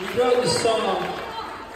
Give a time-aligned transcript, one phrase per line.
[0.00, 1.20] We wrote the song.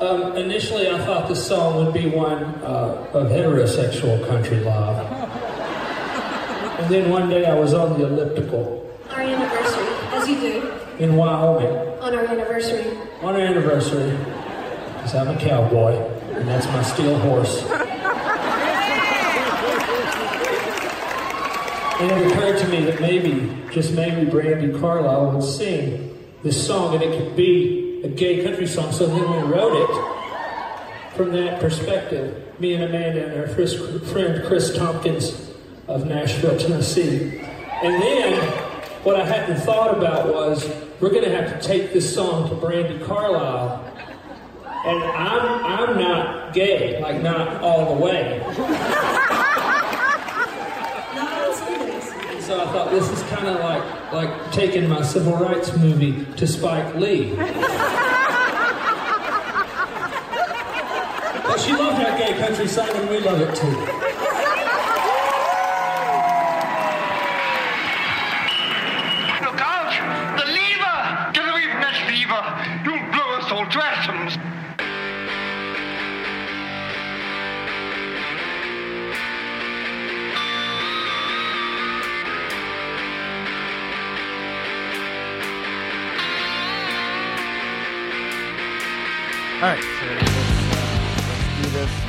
[0.00, 5.07] Um, initially, I thought the song would be one uh, of heterosexual country love.
[6.80, 11.17] And then one day I was on the elliptical Our anniversary, as you do, in
[11.17, 12.96] Wyoming on our anniversary.
[13.23, 15.93] on our anniversary, because I'm a cowboy,
[16.34, 17.62] and that's my steel horse.
[22.00, 26.95] And it occurred to me that maybe, just maybe, Brandi Carlile would sing this song
[26.95, 28.93] and it could be a gay country song.
[28.93, 32.61] So then we wrote it from that perspective.
[32.61, 33.74] Me and Amanda and our fris-
[34.11, 35.51] friend Chris Tompkins
[35.88, 37.41] of Nashville, Tennessee.
[37.83, 38.41] And then
[39.02, 40.69] what I hadn't thought about was
[41.01, 43.87] we're going to have to take this song to Brandi Carlile.
[44.85, 48.43] And I'm, I'm not gay, like not all the way.
[52.50, 52.66] Not on Sundays.
[52.66, 56.46] So I thought this is kind of like like taking my civil rights movie to
[56.46, 57.34] Spike Lee.
[57.34, 57.46] but
[61.59, 63.99] she loved that gay country song, and we love it too.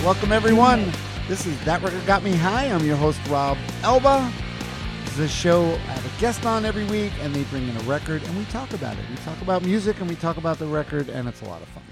[0.04, 0.92] Welcome everyone.
[1.28, 2.66] This is That Record Got Me High.
[2.66, 4.34] I'm your host Rob Elba.
[5.04, 7.78] This is a show I have a guest on every week, and they bring in
[7.78, 9.06] a record, and we talk about it.
[9.12, 11.68] We talk about music, and we talk about the record, and it's a lot of
[11.68, 11.84] fun.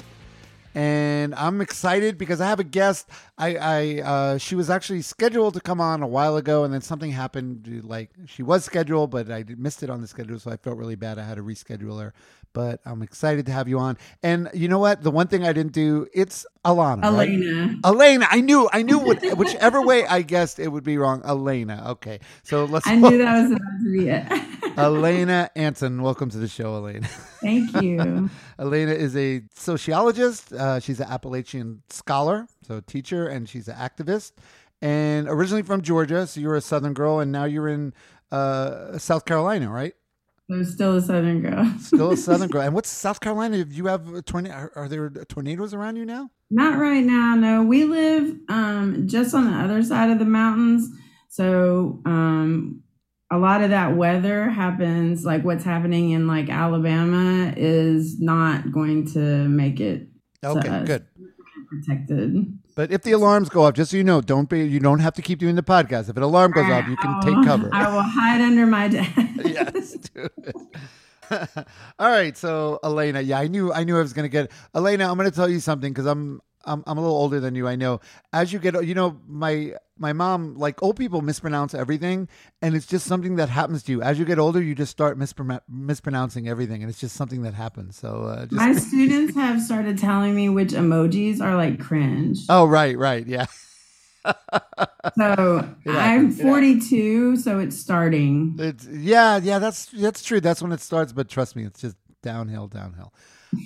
[0.74, 3.10] And I'm excited because I have a guest.
[3.38, 6.82] I, I uh, she was actually scheduled to come on a while ago, and then
[6.82, 7.84] something happened.
[7.84, 10.96] Like she was scheduled, but I missed it on the schedule, so I felt really
[10.96, 11.20] bad.
[11.20, 12.14] I had to reschedule her.
[12.54, 13.98] But I'm excited to have you on.
[14.24, 15.04] And you know what?
[15.04, 17.04] The one thing I didn't do, it's Alana.
[17.04, 17.30] right?
[17.30, 17.80] Elena.
[17.86, 21.22] Elena, I knew, I knew what, whichever way I guessed it would be wrong.
[21.26, 22.20] Elena, okay.
[22.44, 22.88] So let's.
[22.88, 24.50] I knew that was about to be it.
[24.78, 27.08] Elena Anton, welcome to the show, Elena.
[27.42, 28.30] Thank you.
[28.60, 30.54] Elena is a sociologist.
[30.54, 34.34] Uh, she's an Appalachian scholar, so teacher, and she's an activist.
[34.82, 37.94] And originally from Georgia, so you're a Southern girl, and now you're in
[38.32, 39.94] uh, South Carolina, right?
[40.52, 41.72] I'm still a Southern girl.
[41.80, 42.62] Still a Southern girl.
[42.62, 43.64] And what's South Carolina?
[43.64, 44.56] Do you have a tornado?
[44.56, 46.32] Are, are there tornadoes around you now?
[46.50, 47.36] Not right now.
[47.36, 50.90] No, we live um, just on the other side of the mountains.
[51.28, 52.82] So um,
[53.32, 59.06] a lot of that weather happens, like what's happening in like Alabama, is not going
[59.14, 60.08] to make it
[60.44, 61.06] Okay, good.
[61.70, 62.58] protected.
[62.80, 64.66] But if the alarms go off, just so you know, don't be.
[64.66, 66.10] You don't have to keep doing the podcast.
[66.10, 67.70] If an alarm goes off, you can take oh, cover.
[67.74, 69.12] I will hide under my desk.
[69.44, 70.56] yes, do it.
[72.00, 75.10] All right, so Elena, yeah, I knew I knew I was gonna get Elena.
[75.10, 77.68] I'm gonna tell you something because I'm I'm I'm a little older than you.
[77.68, 78.00] I know.
[78.34, 82.28] As you get, you know, my my mom, like old people, mispronounce everything,
[82.62, 84.02] and it's just something that happens to you.
[84.02, 87.54] As you get older, you just start mispron- mispronouncing everything, and it's just something that
[87.54, 87.98] happens.
[87.98, 92.40] So, uh, just My students have started telling me which emojis are like cringe.
[92.50, 93.46] oh, right, right, yeah.
[95.18, 96.40] So I'm happens.
[96.40, 98.56] It 42, so it's starting.
[98.60, 99.60] It's yeah, yeah.
[99.60, 100.40] That's that's true.
[100.40, 101.14] That's when it starts.
[101.14, 103.14] But trust me, it's just downhill, downhill.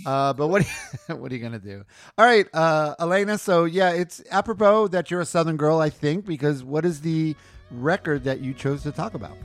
[0.06, 1.84] Uh, but what are you, what are you gonna do?
[2.18, 3.38] All right, uh, Elena.
[3.38, 7.36] So yeah, it's apropos that you're a Southern girl, I think, because what is the
[7.72, 9.36] record that you chose to talk about?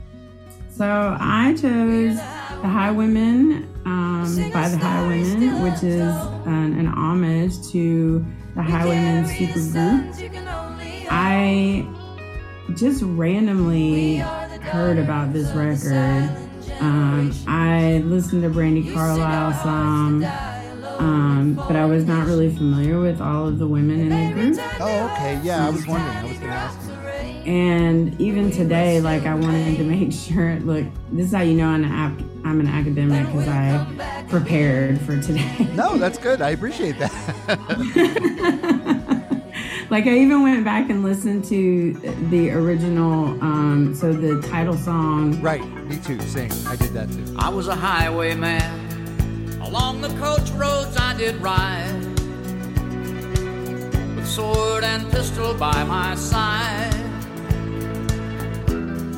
[0.69, 6.15] So I chose The Highwomen um, by The Highwomen, which is
[6.45, 8.25] an, an homage to
[8.55, 10.78] the High Women supergroup.
[11.09, 11.87] I
[12.75, 16.29] just randomly heard about this record.
[16.79, 20.23] Um, I listened to Brandi Carlile some,
[20.99, 24.57] um, but I was not really familiar with all of the women in the group.
[24.79, 25.39] Oh, okay.
[25.43, 26.17] Yeah, I was wondering.
[26.17, 26.93] I was gonna ask you.
[27.45, 30.59] And even today, like I wanted to make sure.
[30.59, 35.19] Look, this is how you know I'm an, I'm an academic because I prepared for
[35.19, 35.67] today.
[35.73, 36.41] No, that's good.
[36.41, 37.11] I appreciate that.
[39.89, 41.93] like I even went back and listened to
[42.29, 43.41] the original.
[43.43, 45.41] Um, so the title song.
[45.41, 45.65] right.
[45.87, 46.19] Me too.
[46.21, 46.51] Same.
[46.67, 47.35] I did that too.
[47.37, 49.59] I was a highwayman.
[49.61, 51.91] Along the coach roads I did ride.
[54.15, 56.93] With sword and pistol by my side.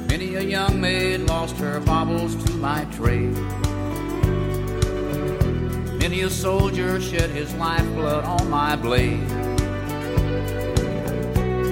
[0.08, 3.38] Many a young maid lost her baubles to my trade.
[6.00, 9.41] Many a soldier shed his lifeblood on my blade.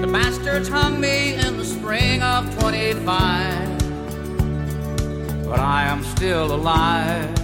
[0.01, 3.79] The bastards hung me in the spring of 25
[5.49, 7.35] but I am still alive.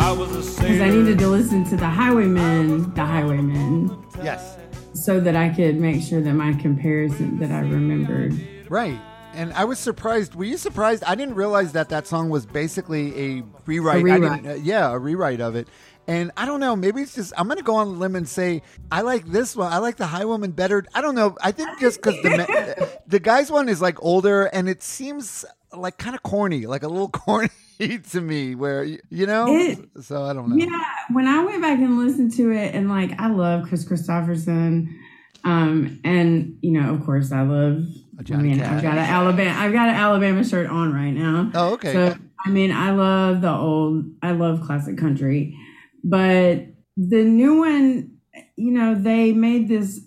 [0.00, 4.56] i was because I needed to listen to the Highwaymen, the Highwaymen, Yes.
[4.94, 8.34] so that I could make sure that my comparison that I remembered.
[8.68, 8.98] Right.
[9.32, 10.34] And I was surprised.
[10.34, 11.04] Were you surprised?
[11.04, 14.00] I didn't realize that that song was basically a rewrite.
[14.00, 14.22] A rewrite.
[14.22, 15.68] I didn't, uh, yeah, a rewrite of it.
[16.08, 16.76] And I don't know.
[16.76, 18.62] Maybe it's just I'm to go on a limb and say
[18.92, 19.72] I like this one.
[19.72, 20.84] I like the High Woman better.
[20.94, 21.36] I don't know.
[21.42, 25.98] I think just because the the guy's one is like older and it seems like
[25.98, 27.50] kind of corny, like a little corny
[28.10, 28.54] to me.
[28.54, 29.46] Where you know.
[29.48, 30.56] It- so I don't know.
[30.56, 30.80] Yeah,
[31.10, 34.88] when I went back and listened to it, and like I love Kris Kristofferson,
[35.44, 37.82] um, and you know, of course, I love.
[38.32, 38.62] I mean.
[38.62, 41.50] I've got an Alabama, I've got an Alabama shirt on right now.
[41.54, 41.92] Oh, okay.
[41.92, 45.56] So I mean, I love the old, I love classic country,
[46.06, 46.66] but
[46.96, 48.18] the new one,
[48.54, 50.00] you know, they made this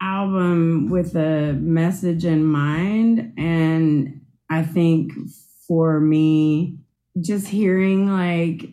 [0.00, 5.12] album with a message in mind, and I think
[5.66, 6.80] for me,
[7.18, 8.70] just hearing like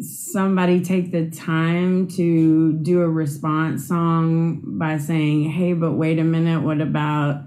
[0.00, 6.24] somebody take the time to do a response song by saying, "Hey, but wait a
[6.24, 7.42] minute, what about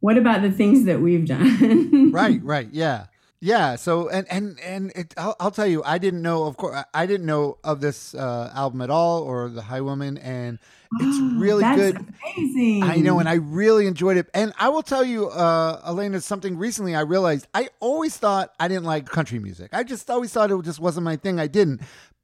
[0.00, 3.06] what about the things that we've done?" right right yeah
[3.40, 6.84] yeah so and and and it, I'll, I'll tell you i didn't know of course
[6.92, 10.58] i didn't know of this uh, album at all or the high woman and
[10.98, 12.82] it's really That's good Amazing.
[12.82, 14.28] I know, and I really enjoyed it.
[14.34, 18.68] And I will tell you, uh, Elena, something recently I realized I always thought I
[18.68, 19.70] didn't like country music.
[19.72, 21.38] I just always thought it just wasn't my thing.
[21.40, 21.80] I didn't.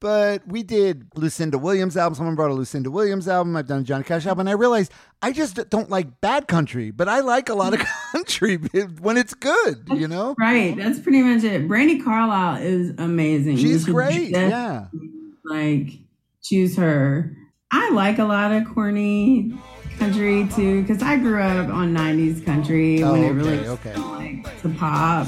[0.07, 2.15] But we did Lucinda Williams album.
[2.15, 3.57] Someone brought a Lucinda Williams album.
[3.57, 4.43] I've done a Johnny Cash album.
[4.43, 7.81] And I realized I just don't like bad country, but I like a lot of
[8.13, 8.55] country
[9.01, 10.37] when it's good, you know?
[10.39, 10.77] Right.
[10.77, 11.67] That's pretty much it.
[11.67, 13.57] Brandi Carlile is amazing.
[13.57, 14.31] She's great.
[14.31, 14.87] Yeah.
[15.45, 15.89] Like
[16.41, 17.37] choose her.
[17.73, 19.59] I like a lot of corny
[19.99, 23.95] country too, because I grew up on '90s country Oh, when it okay, really okay.
[23.97, 25.27] like to pop.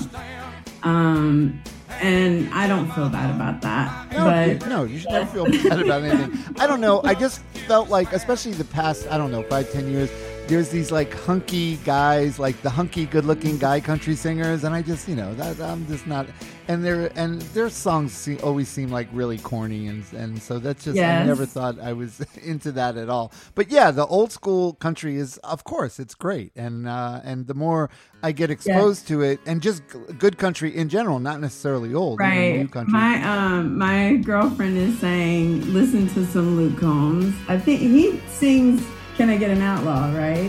[0.84, 1.60] Um,
[2.00, 4.12] and I don't feel bad about that.
[4.12, 6.54] No, but you- no, you should never feel bad about anything.
[6.58, 7.00] I don't know.
[7.04, 10.10] I just felt like, especially the past, I don't know, five, ten years,
[10.48, 15.06] there's these like hunky guys, like the hunky, good-looking guy country singers, and I just,
[15.08, 16.26] you know, that I'm just not.
[16.66, 20.98] And their and their songs always seem like really corny, and and so that's just
[20.98, 23.32] I never thought I was into that at all.
[23.54, 27.54] But yeah, the old school country is, of course, it's great, and uh, and the
[27.54, 27.88] more
[28.22, 29.82] I get exposed to it, and just
[30.18, 32.70] good country in general, not necessarily old, Right.
[32.70, 32.92] country.
[32.92, 37.34] My um my girlfriend is saying listen to some Luke Combs.
[37.48, 38.82] I think he sings
[39.18, 40.48] Can I Get an Outlaw, right?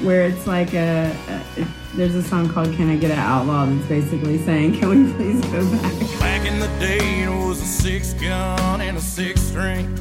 [0.00, 1.14] Where it's like a,
[1.58, 5.12] a there's a song called Can I Get an Outlaw that's basically saying Can we
[5.12, 5.92] please go back?
[6.18, 9.92] Back in the day, it was a six gun and a six string.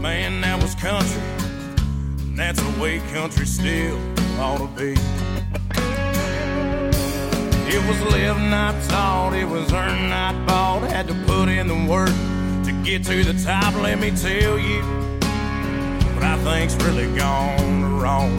[0.00, 1.20] Man, that was country.
[2.24, 3.98] And that's the way country still
[4.40, 4.92] ought to be.
[7.68, 10.90] It was live not taught, it was earn not bought.
[10.90, 12.08] Had to put in the work
[12.64, 15.09] to get to the top, let me tell you.
[16.20, 18.36] But I think's really gone wrong.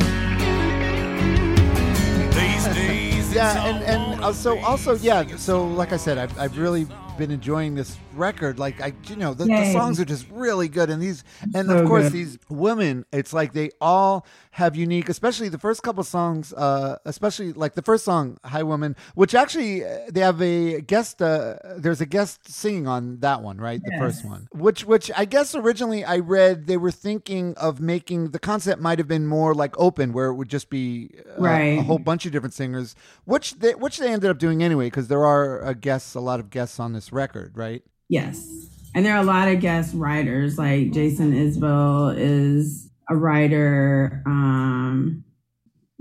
[2.30, 6.57] These days, yeah and and uh, so also yeah so like i said i've, I've
[6.57, 6.86] really
[7.21, 10.89] been enjoying this record like i you know the, the songs are just really good
[10.89, 11.23] and these
[11.53, 12.13] and So of course good.
[12.13, 17.53] these women it's like they all have unique especially the first couple songs uh especially
[17.53, 22.01] like the first song high woman which actually uh, they have a guest uh there's
[22.01, 26.04] a guest singing on that one right the first one which which i guess originally
[26.04, 30.11] i read they were thinking of making the concept might have been more like open
[30.11, 31.78] where it would just be uh, Right.
[31.78, 35.07] a whole bunch of different singers, which they, which they ended up doing anyway, because
[35.07, 37.83] there are uh, guests, a lot of guests on this record, right?
[38.09, 38.68] Yes.
[38.94, 44.21] And there are a lot of guest writers, like Jason Isbell is a writer.
[44.25, 45.23] Um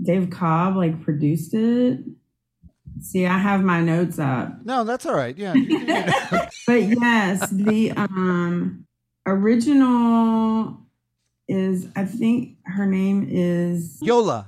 [0.02, 2.00] Dave Cobb like produced it.
[3.00, 4.64] See, I have my notes up.
[4.64, 5.36] No, that's all right.
[5.36, 5.54] Yeah,
[6.66, 8.86] But yes, the um
[9.26, 10.78] original
[11.48, 14.46] is I think her name is Yola.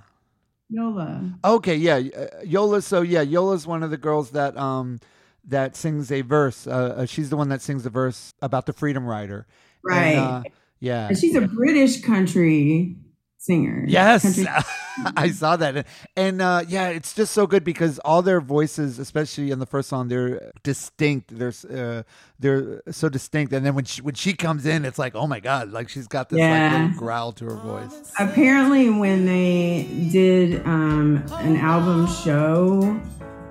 [0.68, 1.34] Yola.
[1.44, 2.82] Okay, yeah, uh, Yola.
[2.82, 5.00] So yeah, Yola's one of the girls that um
[5.48, 6.66] that sings a verse.
[6.66, 9.46] Uh, uh, she's the one that sings the verse about the Freedom Rider.
[9.84, 10.16] And, Right.
[10.16, 10.42] uh,
[10.80, 11.08] yeah.
[11.08, 12.96] And she's a British country
[13.38, 13.84] singer.
[13.88, 14.46] Yes, Country-
[15.16, 19.50] I saw that, and uh, yeah, it's just so good because all their voices, especially
[19.50, 21.36] in the first song, they're distinct.
[21.36, 22.02] They're uh,
[22.38, 25.40] they're so distinct, and then when she, when she comes in, it's like, oh my
[25.40, 28.12] god, like she's got this like little growl to her voice.
[28.20, 33.00] apparently when they did um, an album show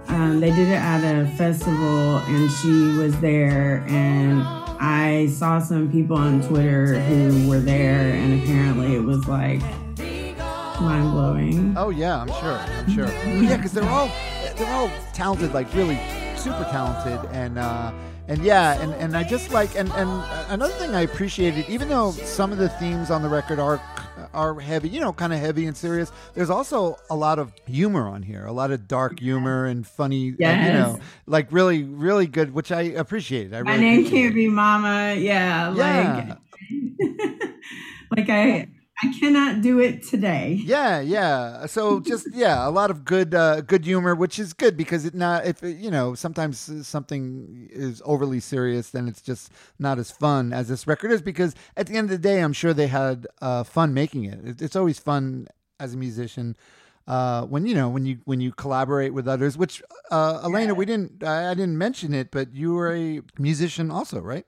[0.07, 4.41] um, they did it at a festival and she was there and
[4.79, 9.61] i saw some people on twitter who were there and apparently it was like
[10.79, 13.05] mind-blowing Oh yeah, I'm sure, I'm sure.
[13.41, 14.09] yeah, because they're all
[14.57, 15.95] they're all talented, like really
[16.35, 17.91] super talented, and uh,
[18.27, 20.09] and yeah, and, and I just like and, and
[20.51, 23.79] another thing I appreciated, even though some of the themes on the record are
[24.33, 26.11] are heavy, you know, kind of heavy and serious.
[26.33, 30.29] There's also a lot of humor on here, a lot of dark humor and funny,
[30.31, 33.53] uh, you know, like really, really good, which I appreciate.
[33.53, 35.15] I My name can't be Mama.
[35.17, 36.35] Yeah, Yeah.
[36.59, 37.49] like
[38.17, 38.67] like I
[39.03, 40.59] I cannot do it today.
[40.63, 41.65] Yeah, yeah.
[41.65, 45.15] So just yeah, a lot of good, uh, good humor, which is good because it
[45.15, 50.11] not if it, you know sometimes something is overly serious, then it's just not as
[50.11, 51.21] fun as this record is.
[51.21, 54.39] Because at the end of the day, I'm sure they had uh, fun making it.
[54.45, 54.61] it.
[54.61, 55.47] It's always fun
[55.79, 56.55] as a musician
[57.07, 59.57] uh, when you know when you when you collaborate with others.
[59.57, 59.81] Which
[60.11, 64.19] uh, Elena, we didn't I, I didn't mention it, but you were a musician also,
[64.19, 64.45] right?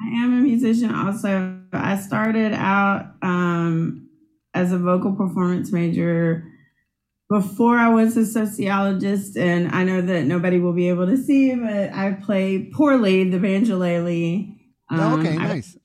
[0.00, 1.60] I am a musician also.
[1.72, 4.08] I started out um,
[4.52, 6.44] as a vocal performance major
[7.30, 11.54] before I was a sociologist, and I know that nobody will be able to see,
[11.54, 14.56] but I play poorly the banjolele.
[14.90, 15.76] Oh, okay, Um, nice.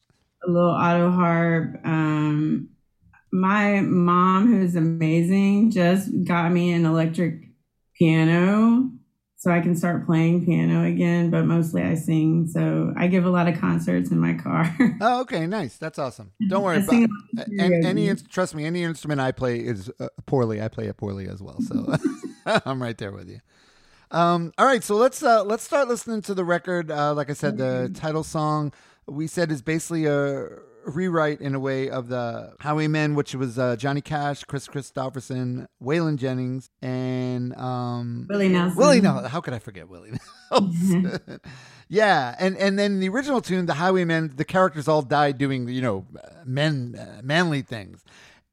[0.46, 1.80] a little auto harp.
[1.86, 2.70] Um,
[3.32, 7.42] my mom, who's amazing, just got me an electric
[7.96, 8.92] piano
[9.40, 11.30] so I can start playing piano again.
[11.32, 14.76] But mostly I sing, so I give a lot of concerts in my car.
[15.02, 15.78] Oh, okay, nice.
[15.78, 16.32] That's awesome.
[16.50, 17.10] Don't worry about it.
[17.10, 20.62] a lot of Any, any trust me, any instrument I play is uh, poorly.
[20.62, 21.96] I play it poorly as well, so
[22.66, 23.40] I'm right there with you.
[24.12, 26.92] Um, all right, so let's uh, let's start listening to the record.
[26.92, 28.74] Uh, like I said, the title song
[29.08, 30.50] we said is basically a
[30.90, 36.18] rewrite in a way of the Highwaymen, which was uh, Johnny Cash, Kris Kristofferson, Waylon
[36.18, 38.78] Jennings, and um, Willie Nelson.
[38.78, 39.30] Willie Nelson.
[39.30, 40.12] How could I forget Willie
[40.52, 41.20] Nelson?
[41.88, 45.82] yeah, and and then the original tune, the Highwaymen, the characters all died doing you
[45.82, 46.06] know
[46.46, 48.04] men uh, manly things.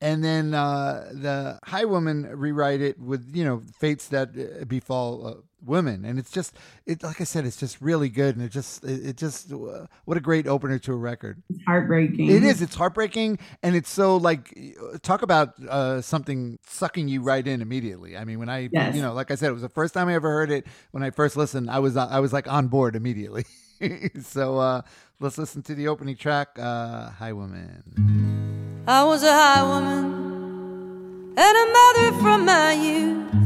[0.01, 5.35] And then uh, the Highwoman rewrite it with you know fates that uh, befall uh,
[5.67, 6.57] women, and it's just
[6.87, 9.87] it like I said, it's just really good, and it just it, it just uh,
[10.05, 11.43] what a great opener to a record.
[11.51, 12.31] It's heartbreaking.
[12.31, 12.63] It is.
[12.63, 14.57] It's heartbreaking, and it's so like
[15.03, 18.17] talk about uh, something sucking you right in immediately.
[18.17, 18.95] I mean, when I Yes.
[18.95, 20.67] you know, like I said, it was the first time I ever heard it.
[20.93, 23.45] When I first listened, I was uh, I was like on board immediately.
[24.23, 24.83] so uh,
[25.21, 27.83] let's listen to the opening track, uh, "Highwoman."
[28.89, 33.46] I was a high woman and a mother from my youth.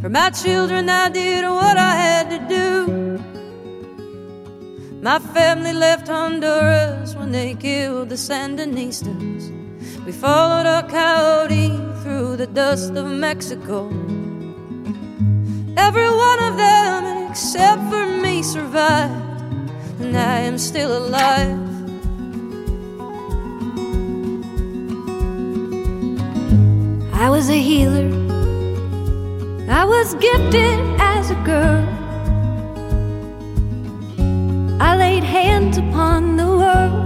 [0.00, 3.18] For my children, I did what I had to do.
[5.02, 9.50] My family left Honduras when they killed the Sandinistas.
[10.06, 11.70] We followed a coyote
[12.02, 13.88] through the dust of Mexico.
[15.76, 19.12] Every one of them, except for me, survived,
[19.98, 21.58] and I am still alive.
[27.12, 28.27] I was a healer.
[29.70, 31.86] I was gifted as a girl.
[34.80, 37.04] I laid hands upon the world.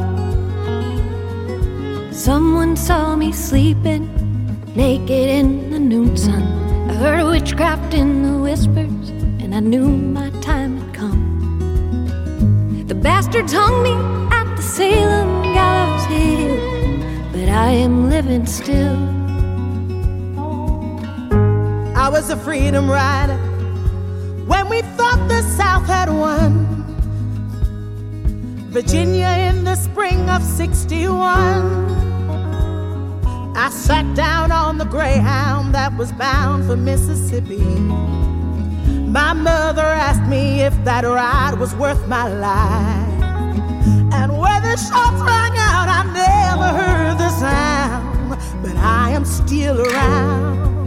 [2.15, 4.09] Someone saw me sleeping
[4.77, 6.45] naked in the noon sun.
[6.89, 9.09] I heard witchcraft in the whispers,
[9.43, 12.85] and I knew my time had come.
[12.87, 13.95] The bastards hung me
[14.31, 16.57] at the Salem gallows hill,
[17.33, 19.22] but I am living still.
[22.03, 23.37] I was a freedom rider
[24.47, 26.67] when we thought the South had won.
[28.71, 31.07] Virginia in the spring of 61.
[33.57, 37.63] I sat down on the Greyhound that was bound for Mississippi.
[39.19, 43.23] My mother asked me if that ride was worth my life.
[44.13, 48.31] And where the shots rang out, I never heard the sound,
[48.61, 50.82] but I am still around.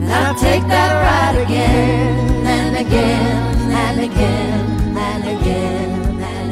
[0.00, 6.50] And I'll take that ride again and again and again and again and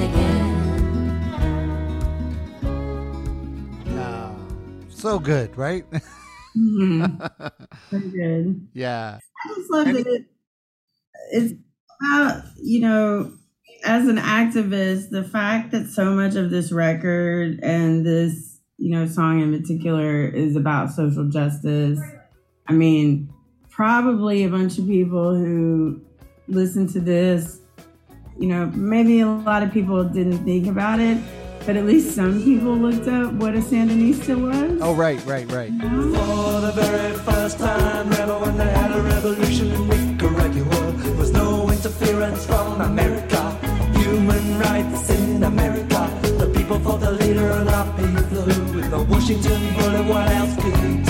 [3.84, 3.98] again.
[3.98, 4.32] Uh,
[4.88, 5.84] so good, right?
[6.54, 8.68] So good.
[8.74, 9.18] yeah.
[9.44, 10.24] I just love that it,
[11.30, 11.54] it's
[12.00, 13.32] about, you know,
[13.84, 19.06] as an activist, the fact that so much of this record and this, you know,
[19.06, 22.00] song in particular is about social justice.
[22.66, 23.32] I mean,
[23.78, 26.00] probably a bunch of people who
[26.48, 27.60] listen to this,
[28.36, 31.16] you know, maybe a lot of people didn't think about it,
[31.64, 34.80] but at least some people looked up what a Sandinista was.
[34.82, 35.70] Oh, right, right, right.
[35.70, 41.30] For the very first time ever when they had a revolution in Nicaragua There was
[41.30, 43.42] no interference from America
[44.00, 49.06] Human rights in America The people fought the leader and up he flew With the
[49.08, 51.07] Washington bullet, what else could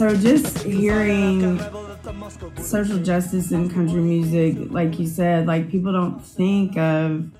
[0.00, 1.58] so just hearing
[2.62, 7.30] social justice in country music, like you said, like people don't think of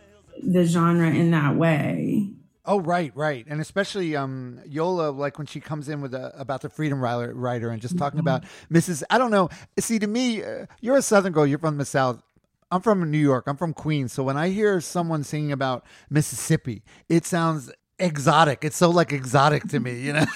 [0.42, 2.28] the genre in that way.
[2.66, 6.60] Oh right, right, and especially um, Yola, like when she comes in with a, about
[6.60, 8.28] the Freedom Rider, Rider and just talking Mm-hmm.
[8.28, 9.04] about Mrs.
[9.08, 9.48] I don't know.
[9.78, 11.46] See, to me, uh, you're a Southern girl.
[11.46, 12.22] You're from the South.
[12.70, 13.44] I'm from New York.
[13.46, 14.12] I'm from Queens.
[14.12, 18.66] So when I hear someone singing about Mississippi, it sounds exotic.
[18.66, 20.26] It's so like exotic to me, you know.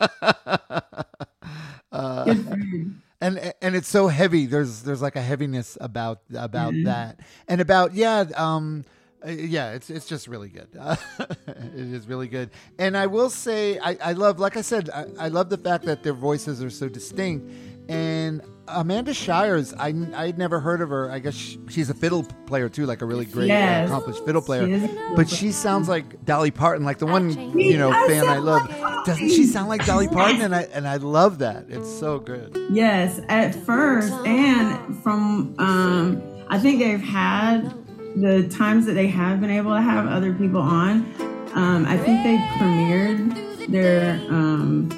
[1.92, 2.34] uh,
[3.20, 4.46] and and it's so heavy.
[4.46, 6.84] There's there's like a heaviness about about Mhm.
[6.84, 8.84] that, and about yeah, um,
[9.26, 9.72] uh, yeah.
[9.72, 10.68] It's it's just really good.
[11.48, 15.06] it is really good, and I will say I, I love, like I said, I,
[15.18, 17.50] I love the fact that their voices are so distinct.
[17.88, 21.10] And Amanda Shires, I I'd never heard of her.
[21.10, 23.88] I guess sh she's a fiddle player too, like a really great, uh, Yes.
[23.88, 24.66] accomplished fiddle player.
[24.66, 27.90] She is a fiddle but she sounds like Dolly Parton, like the one you know
[27.92, 28.68] does fan I love.
[28.68, 30.42] like Doesn't she sound like Dolly Parton?
[30.42, 31.66] And I and I love that.
[31.68, 32.56] It's so good.
[32.70, 37.72] Yes, at first, and from um, I think they've had
[38.16, 41.06] the times that they have been able to have other people on.
[41.54, 44.88] Um, I think they premiered their um,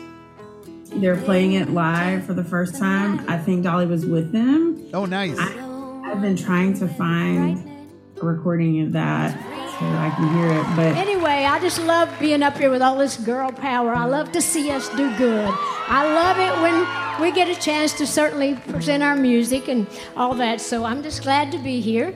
[0.95, 3.25] they're playing it live for the first time.
[3.29, 4.89] I think Dolly was with them.
[4.93, 5.37] Oh, nice.
[5.39, 7.89] I, I've been trying to find
[8.21, 9.33] a recording of that
[9.79, 12.83] so that I can hear it, but Anyway, I just love being up here with
[12.83, 13.95] all this girl power.
[13.95, 15.49] I love to see us do good.
[15.89, 20.35] I love it when we get a chance to certainly present our music and all
[20.35, 20.61] that.
[20.61, 22.15] So I'm just glad to be here.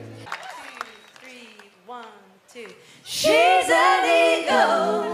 [3.03, 5.04] She's an eagle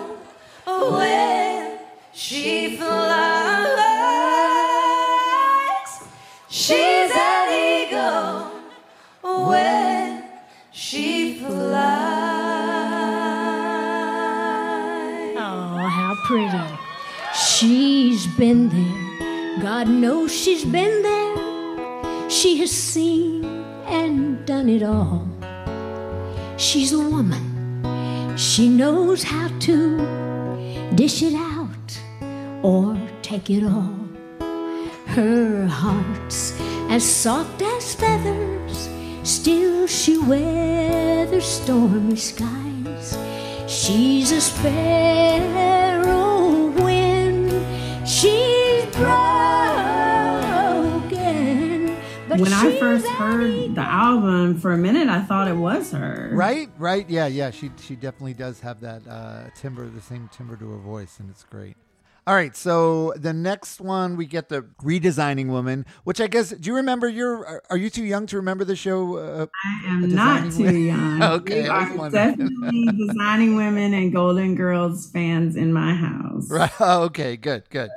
[16.32, 16.78] pretty.
[17.36, 19.60] She's been there.
[19.62, 22.30] God knows she's been there.
[22.30, 23.44] She has seen
[23.86, 25.28] and done it all.
[26.56, 28.38] She's a woman.
[28.38, 29.76] She knows how to
[30.96, 31.90] dish it out
[32.64, 34.00] or take it all.
[35.08, 36.58] Her heart's
[36.90, 38.88] as soft as feathers,
[39.24, 43.18] still she weathers stormy skies.
[43.68, 45.81] She's a sparrow
[52.42, 56.32] when I first heard the album, for a minute I thought it was her.
[56.34, 57.52] Right, right, yeah, yeah.
[57.52, 61.30] She she definitely does have that uh, timbre, the same timbre to her voice, and
[61.30, 61.76] it's great.
[62.32, 66.52] All right, so the next one we get the redesigning woman, which I guess.
[66.52, 67.10] Do you remember?
[67.10, 69.18] You're are, are you too young to remember the show?
[69.18, 71.22] Uh, I am not too young.
[71.40, 76.50] okay, are definitely designing women and Golden Girls fans in my house.
[76.50, 76.72] Right.
[76.80, 77.36] Oh, okay.
[77.36, 77.70] Good.
[77.70, 77.90] Good.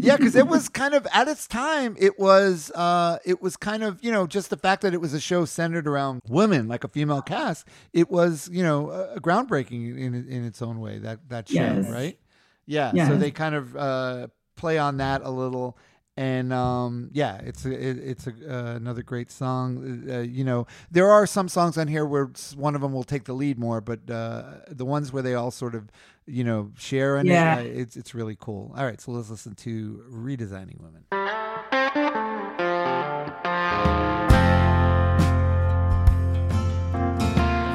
[0.00, 1.96] Yeah, because it was kind of at its time.
[1.98, 2.70] It was.
[2.74, 5.46] Uh, it was kind of you know just the fact that it was a show
[5.46, 7.66] centered around women, like a female cast.
[7.94, 10.98] It was you know uh, groundbreaking in in its own way.
[10.98, 11.88] That that show, Yes.
[11.88, 12.18] right?
[12.66, 13.08] Yeah.
[13.08, 15.76] So they kind of uh, play on that a little.
[16.16, 20.04] And um, yeah, it's a, it, it's a, uh, another great song.
[20.10, 23.24] Uh, you know, there are some songs on here where one of them will take
[23.24, 25.88] the lead more, but uh, the ones where they all sort of,
[26.26, 27.60] you know, share in Yeah.
[27.60, 28.74] it, uh, it's it's really cool.
[28.76, 31.04] All right, so let's listen to "Redesigning Women."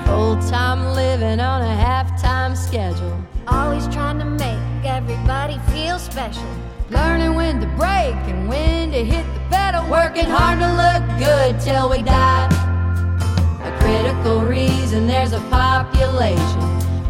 [0.06, 3.25] Full time living on a half time schedule.
[3.76, 6.48] Always trying to make everybody feel special.
[6.90, 9.86] Learning when to break and when to hit the pedal.
[9.92, 12.48] Working hard to look good till we die.
[13.66, 16.62] A critical reason there's a population.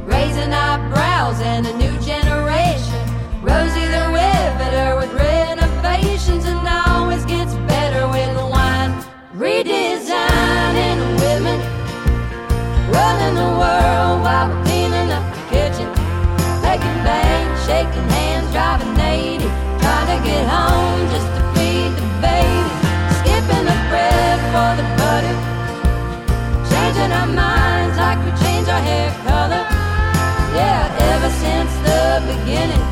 [0.07, 2.99] Raising eyebrows and a new generation.
[3.43, 8.91] Rosie the Riveter with renovations and always gets better with the wine.
[9.37, 11.59] Redesigning women.
[12.89, 14.64] Running the world while
[17.65, 19.43] shaking hands, driving 80.
[19.81, 22.61] Trying to get home just to feed the baby.
[23.19, 25.35] Skipping the bread for the butter.
[26.69, 29.63] Changing our minds like we change our hair color.
[30.57, 32.85] Yeah, ever since the beginning,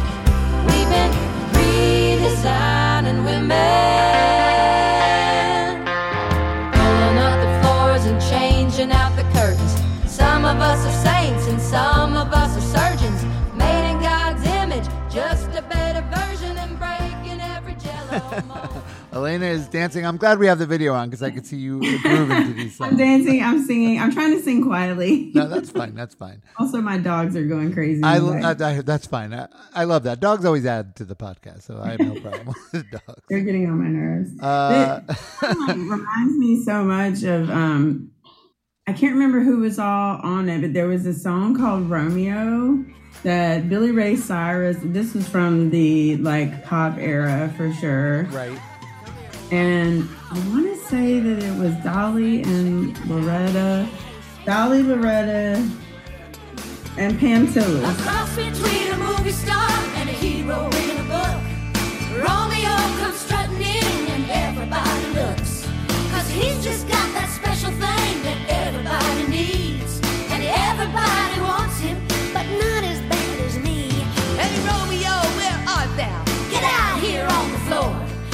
[0.67, 1.13] we've been
[1.53, 4.12] redesigning women.
[19.13, 20.06] Elena is dancing.
[20.06, 22.76] I'm glad we have the video on because I could see you grooving to these
[22.76, 22.91] songs.
[22.93, 23.43] I'm dancing.
[23.43, 24.00] I'm singing.
[24.00, 25.32] I'm trying to sing quietly.
[25.36, 25.93] No, that's fine.
[25.96, 26.41] That's fine.
[26.60, 28.02] Also, my dogs are going crazy.
[28.04, 28.50] I, I.
[28.52, 29.34] I- that's fine.
[29.34, 30.19] I, I love that.
[30.19, 33.22] Dogs always add to the podcast, so I have no problem with dogs.
[33.30, 34.32] They're getting on my nerves.
[34.41, 35.02] Uh,
[35.41, 38.10] It reminds me so much of um
[38.88, 42.84] I can't remember who was all on it, but there was a song called Romeo
[43.23, 44.77] that Billy Ray Cyrus.
[44.81, 48.59] This was from the like pop era for sure, right?
[49.51, 53.88] And I want to say that it was Dolly and Loretta,
[54.45, 55.69] Dolly, Loretta,
[56.97, 57.83] and Pam Tillis.
[57.83, 61.39] A cross between a movie star and a hero in a book.
[62.17, 65.67] Romeo comes strutting in and everybody looks.
[66.12, 67.33] Cause he's just got that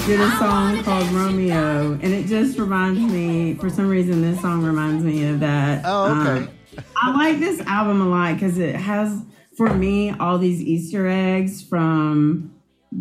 [0.10, 3.54] did a song called Romeo, and it just reminds me.
[3.54, 5.84] For some reason, this song reminds me of that.
[5.86, 6.46] Oh, okay.
[6.46, 9.22] Um, I like this album a lot because it has,
[9.56, 12.56] for me, all these Easter eggs from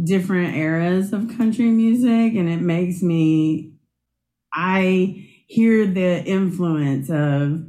[0.05, 3.73] different eras of country music, and it makes me.
[4.53, 7.64] I hear the influence of,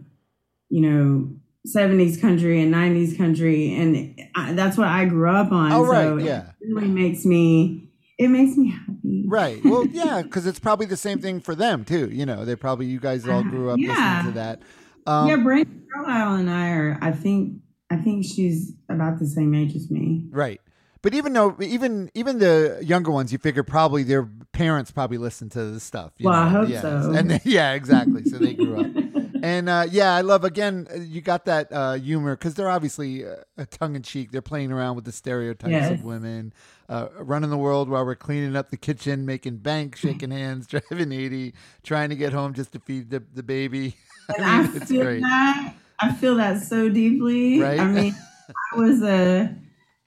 [0.68, 1.34] you know,
[1.66, 5.72] 70s country and 90s country, and I, that's what I grew up on.
[5.72, 6.50] Oh, right, so yeah.
[6.60, 7.86] It really makes me.
[8.20, 9.24] It makes me happy.
[9.28, 9.64] Right.
[9.64, 12.10] Well, yeah, because it's probably the same thing for them too.
[12.12, 13.88] You know, they probably you guys all grew up Yeah.
[14.18, 14.62] listening to that.
[15.08, 17.00] Um, yeah, Brandi Carlile and I are.
[17.02, 17.62] I think.
[17.92, 20.28] I think she's about the same age as me.
[20.30, 20.62] Right.
[21.02, 25.50] But even though even even the younger ones, you figure probably their parents probably listen
[25.52, 26.12] to this stuff.
[26.18, 26.82] you Well, I hope yeah.
[26.82, 27.12] so.
[27.16, 28.26] And they- yeah, exactly.
[28.26, 28.88] So they grew up.
[29.44, 30.88] and uh, yeah, I love again.
[31.00, 33.38] You got that uh, humor because they're obviously uh,
[33.72, 34.32] tongue in cheek.
[34.32, 35.92] They're playing around with the stereotypes Yes.
[35.92, 36.54] of women,
[36.90, 41.12] uh, running the world while we're cleaning up the kitchen, making bank, shaking hands, driving
[41.12, 43.96] eighty, trying to get home just to feed the the baby.
[44.40, 45.22] I I mean, it's feel great.
[45.22, 45.76] that.
[46.02, 47.62] I feel that so deeply.
[47.62, 47.80] Right?
[47.80, 48.16] I mean,
[48.74, 49.56] I was a,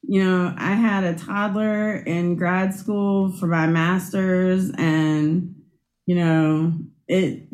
[0.03, 5.55] you know, I had a toddler in grad school for my master's, and
[6.07, 6.73] you know,
[7.07, 7.49] it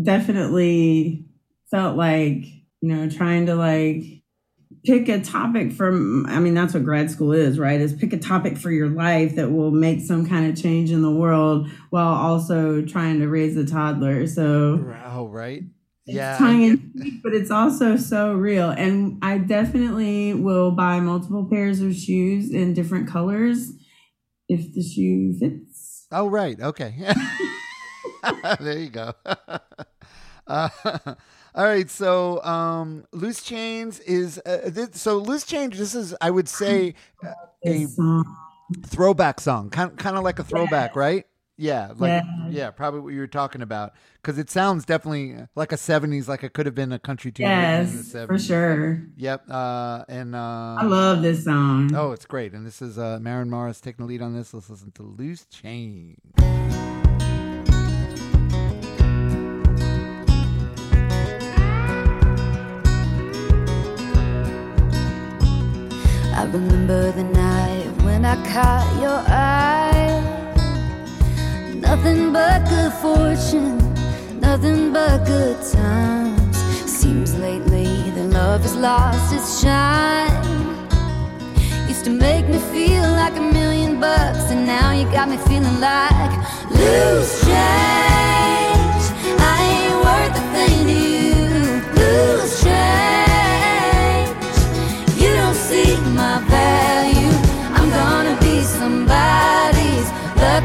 [0.00, 1.24] definitely
[1.70, 2.44] felt like
[2.82, 4.23] you know trying to like
[4.84, 8.18] pick a topic from i mean that's what grad school is right is pick a
[8.18, 12.14] topic for your life that will make some kind of change in the world while
[12.14, 15.62] also trying to raise a toddler so Oh, right.
[16.06, 16.36] it's Yeah.
[16.38, 18.68] tongue in cheek, but it's also so real.
[18.70, 23.70] And I definitely will buy multiple pairs of shoes in different colors
[24.48, 26.06] if the shoe fits.
[26.10, 26.60] Oh, right.
[26.60, 26.94] Okay.
[28.60, 29.12] there you go.
[30.46, 30.68] uh,
[31.54, 31.88] all right.
[31.90, 35.78] So, um, Loose Chains is uh, this, so Loose Change.
[35.78, 37.32] This is, I would say, uh,
[37.64, 37.86] a
[38.86, 41.26] throwback song, kind kind of like a throwback, right?
[41.56, 42.48] Yeah, like Yeah.
[42.50, 46.42] yeah, probably what you were talking about because it sounds definitely like a '70s, like
[46.42, 47.46] it could have been a country tune.
[47.48, 48.26] written in the Yes, 70s.
[48.26, 49.02] for sure.
[49.16, 49.44] Yep.
[49.48, 50.38] Uh, and uh,
[50.80, 51.94] I love this song.
[51.94, 52.54] Oh, it's great.
[52.54, 54.52] And this is uh, Maren Morris taking the lead on this.
[54.52, 56.16] Let's listen to Loose Chain.
[66.44, 70.20] I remember the night when I caught your eye.
[71.76, 73.78] Nothing but good fortune,
[74.40, 76.58] nothing but good times.
[76.84, 80.28] Seems lately the love has lost its shine.
[81.88, 85.80] Used to make me feel like a million bucks, and now you got me feeling
[85.80, 88.33] like loose change.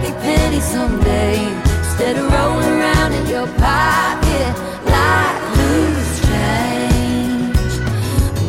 [0.10, 1.48] Lucky penny someday.
[1.78, 4.54] Instead of rolling around in your pocket
[4.86, 7.58] like loose change.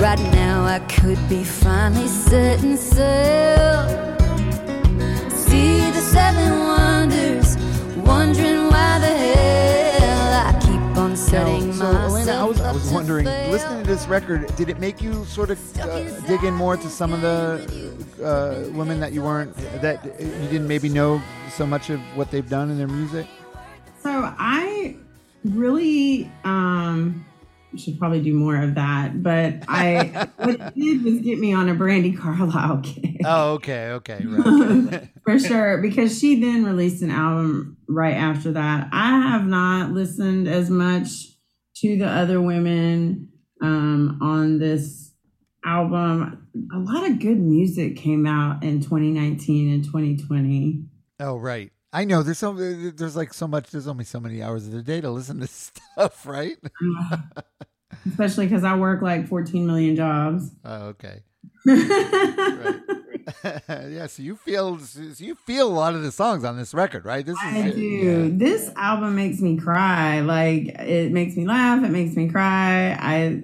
[0.00, 3.86] Right now, I could be finally setting sail.
[5.30, 7.56] See the seven wonders,
[7.96, 11.69] wondering why the hell I keep on setting
[12.40, 14.80] Now, so myself Elena, I was, I was wondering, listening to this record, did it
[14.80, 19.12] make you sort of uh, dig in more to some of the uh, women that
[19.12, 22.88] you weren't, that you didn't maybe know so much of what they've done in their
[22.88, 23.26] music?
[24.02, 24.96] So I
[25.44, 27.26] really um
[27.76, 31.68] should probably do more of that, but I what it did was get me on
[31.68, 33.20] a Brandi Carlile kick.
[33.24, 35.08] Oh, okay, okay, right.
[35.24, 40.48] for sure because she then released an album right after that i have not listened
[40.48, 41.29] as much
[41.80, 43.28] to the other women
[43.62, 45.12] um, on this
[45.64, 50.84] album a lot of good music came out in 2019 and 2020
[51.20, 51.70] oh, right.
[51.92, 53.70] I know there's so there's like so much.
[53.70, 56.56] There's only so many hours of the day to listen to stuff, right?
[58.06, 60.50] Especially because I work like 14 million jobs.
[60.64, 61.22] Oh, okay.
[61.66, 62.80] right.
[63.68, 67.04] yeah, so you feel so you feel a lot of the songs on this record,
[67.04, 67.24] right?
[67.24, 68.36] This is I do.
[68.36, 70.20] This album makes me cry.
[70.20, 71.84] Like it makes me laugh.
[71.84, 72.92] It makes me cry.
[72.98, 73.42] I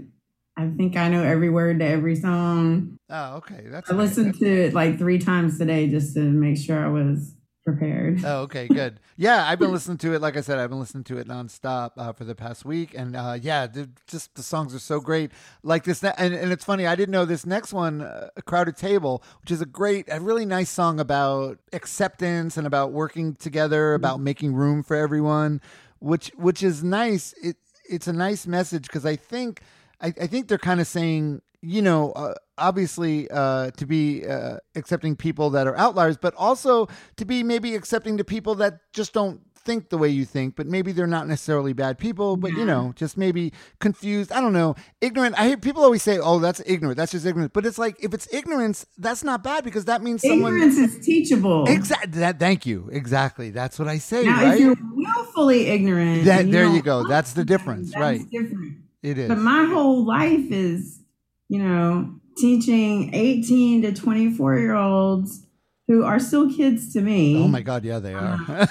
[0.57, 2.97] I think I know every word to every song.
[3.09, 3.67] Oh, okay.
[3.67, 7.36] That's I listened to it like three times today just to make sure I was
[7.67, 8.25] prepared.
[8.25, 9.01] Oh, okay, good.
[9.17, 10.21] Yeah, I've been listening to it.
[10.21, 13.17] Like I said, I've been listening to it nonstop uh, for the past week, and
[13.17, 13.67] uh, yeah,
[14.07, 15.33] just the songs are so great.
[15.63, 16.87] Like this, ne- and, and it's funny.
[16.87, 20.47] I didn't know this next one, uh, "Crowded Table," which is a great, a really
[20.47, 25.61] nice song about acceptance and about working together, about making room for everyone,
[25.99, 27.35] which which is nice.
[27.43, 27.57] It
[27.89, 29.61] it's a nice message because I think
[30.01, 34.59] I, I think they're kind of saying you know, uh, obviously uh, to be uh,
[34.77, 39.13] accepting people that are outliers, but also to be maybe accepting to people that just
[39.13, 42.65] don't think the way you think, but maybe they're not necessarily bad people, but you
[42.65, 44.31] know, just maybe confused.
[44.31, 45.39] I don't know, ignorant.
[45.39, 46.97] I hear people always say, "Oh, that's ignorant.
[46.97, 50.23] That's just ignorant." But it's like if it's ignorance, that's not bad because that means
[50.23, 51.65] someone Ignorance is teachable.
[51.67, 52.21] Exactly.
[52.21, 52.39] That.
[52.39, 52.89] Thank you.
[52.93, 53.51] Exactly.
[53.51, 54.25] That's what I say.
[54.25, 54.55] Now, right.
[54.55, 57.07] if you're willfully ignorant, that, and there you go.
[57.09, 57.91] That's the difference.
[57.91, 58.31] that's right.
[58.31, 58.77] different.
[59.03, 59.29] It is.
[59.29, 61.01] But my whole life is,
[61.49, 65.47] you know, teaching 18 to 24 year olds
[65.89, 67.43] who are still kids to me.
[67.43, 67.85] oh my God.
[67.85, 68.69] Yeah, they um, are.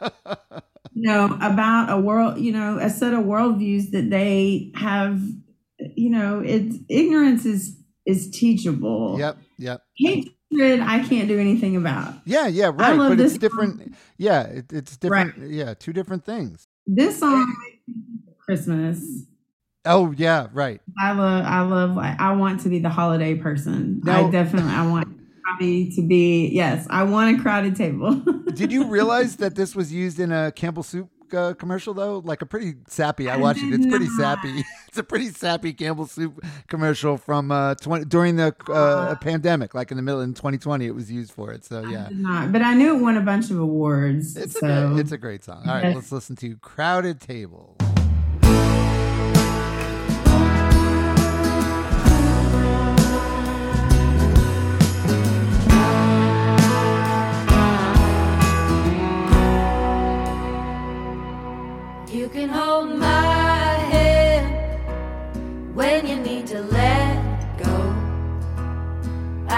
[0.94, 5.20] you know, about a world, you know, a set of worldviews that they have,
[5.78, 9.16] you know, it's ignorance is is teachable.
[9.18, 9.38] yep.
[9.58, 9.82] Yep.
[9.96, 12.14] Hatred, I can't do anything about.
[12.24, 12.96] Yeah, yeah, I right.
[12.96, 13.94] love But this it's different.
[14.18, 15.50] Yeah, it, it's different.
[15.50, 16.68] Yeah, two different things.
[16.86, 17.54] This song,
[18.38, 19.24] Christmas.
[19.86, 20.80] Oh, yeah, right.
[21.00, 24.00] I love, I love, I want to be the holiday person.
[24.04, 25.08] Now- I definitely, I want
[25.60, 26.48] to be.
[26.52, 28.14] Yes, I want a crowded table.
[28.54, 32.18] Did you realize that this was used in a Campbell Soup uh, commercial though?
[32.24, 33.30] Like a pretty sappy.
[33.30, 33.72] I watched it.
[33.72, 34.64] It's pretty sappy.
[34.88, 39.90] It's a pretty sappy Campbell Soup commercial from uh 20 during the uh, pandemic, like
[39.90, 40.86] in the middle in 2020.
[40.86, 41.64] It was used for it.
[41.64, 44.36] So yeah, Not, but I knew it won a bunch of awards.
[44.36, 45.68] it's so a great, it's a great song.
[45.68, 47.76] All right, let's listen to "Crowded Table."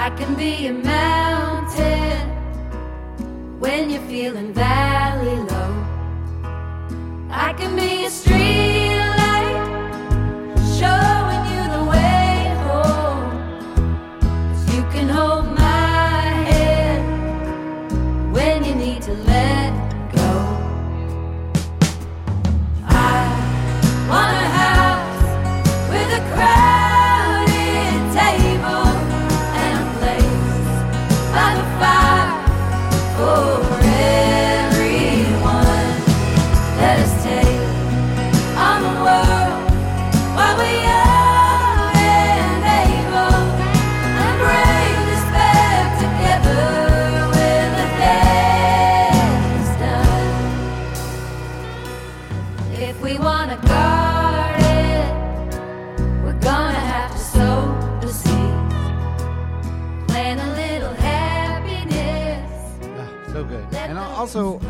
[0.07, 2.29] I can be a mountain
[3.59, 5.73] when you're feeling valley low.
[7.29, 8.09] I can be a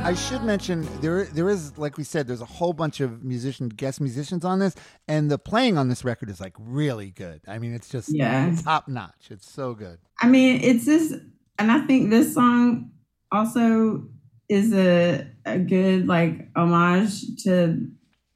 [0.07, 3.67] I should mention there there is like we said, there's a whole bunch of musician
[3.67, 4.73] guest musicians on this,
[5.09, 7.41] and the playing on this record is like really good.
[7.45, 8.55] I mean, it's just Yeah.
[8.63, 9.27] top notch.
[9.31, 9.99] It's so good.
[10.21, 11.11] I mean, it's this,
[11.59, 12.91] and I think this song
[13.33, 14.07] also
[14.47, 17.77] is a a good like homage to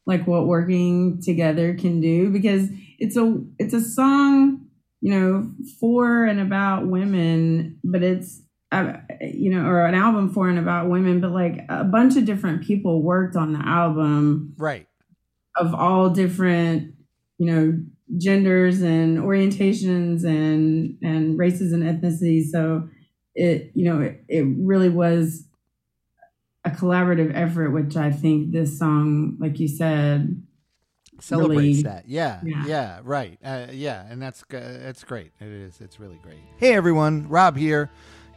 [0.06, 2.68] like what working together can do because
[3.00, 4.66] it's a it's a song
[5.00, 10.50] you know for and about women, but it's uh, you know or an album for
[10.50, 14.88] and about women, but like a bunch of different people worked on the album, right?
[15.56, 16.94] Of all different
[17.38, 17.80] you know
[18.18, 22.88] genders and orientations and and races and ethnicities so
[23.36, 25.48] it you know it, it really was
[26.66, 30.42] a collaborative effort which i think this song like you said
[31.20, 32.08] Celebrates really- that.
[32.08, 32.66] Yeah, yeah.
[32.66, 33.00] Yeah.
[33.04, 33.38] right.
[33.44, 35.32] Uh, yeah, and that's g- it's great.
[35.40, 35.80] It is.
[35.80, 36.40] It's really great.
[36.58, 37.92] Hey everyone, Rob here.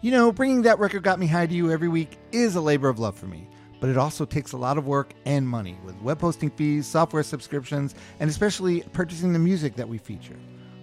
[0.05, 2.91] You know, bringing that record got me high to you every week is a labor
[2.91, 3.49] of love for me.
[3.81, 7.23] But it also takes a lot of work and money with web hosting fees, software
[7.23, 10.37] subscriptions, and especially purchasing the music that we feature.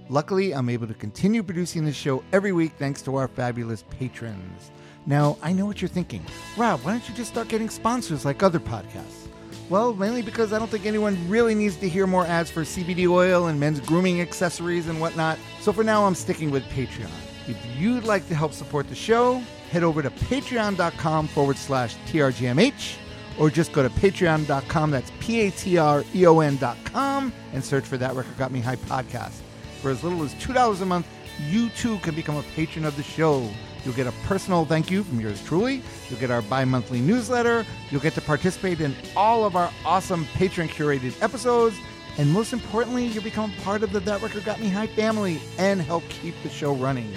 [0.09, 4.71] Luckily, I'm able to continue producing this show every week thanks to our fabulous patrons.
[5.05, 6.25] Now, I know what you're thinking.
[6.57, 9.27] Rob, why don't you just start getting sponsors like other podcasts?
[9.69, 13.07] Well, mainly because I don't think anyone really needs to hear more ads for CBD
[13.07, 15.37] oil and men's grooming accessories and whatnot.
[15.59, 17.11] So for now, I'm sticking with Patreon.
[17.51, 19.39] If you'd like to help support the show,
[19.71, 22.95] head over to patreon.com forward slash TRGMH
[23.37, 27.83] or just go to patreon.com, that's P A T R E O N.com, and search
[27.83, 29.41] for That Record Got Me High podcast.
[29.81, 31.07] For as little as $2 a month,
[31.49, 33.49] you too can become a patron of the show.
[33.83, 35.81] You'll get a personal thank you from yours truly.
[36.09, 37.65] You'll get our bi monthly newsletter.
[37.89, 41.75] You'll get to participate in all of our awesome patron curated episodes.
[42.17, 45.81] And most importantly, you'll become part of the That Record Got Me High family and
[45.81, 47.11] help keep the show running.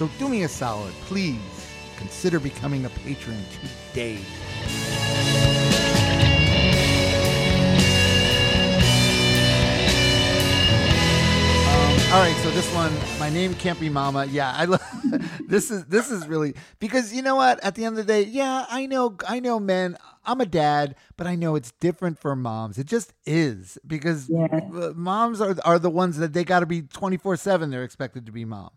[0.00, 1.38] So do me a solid, please
[1.98, 3.36] consider becoming a patron
[3.90, 4.18] today.
[12.12, 14.24] All right, so this one, my name can't be Mama.
[14.24, 14.82] Yeah, I love
[15.46, 17.62] this is this is really because you know what?
[17.62, 19.98] At the end of the day, yeah, I know I know men.
[20.24, 22.78] I'm a dad, but I know it's different for moms.
[22.78, 26.82] It just is because uh, moms are are the ones that they got to be
[26.82, 27.70] 24 seven.
[27.70, 28.70] They're expected to be mom,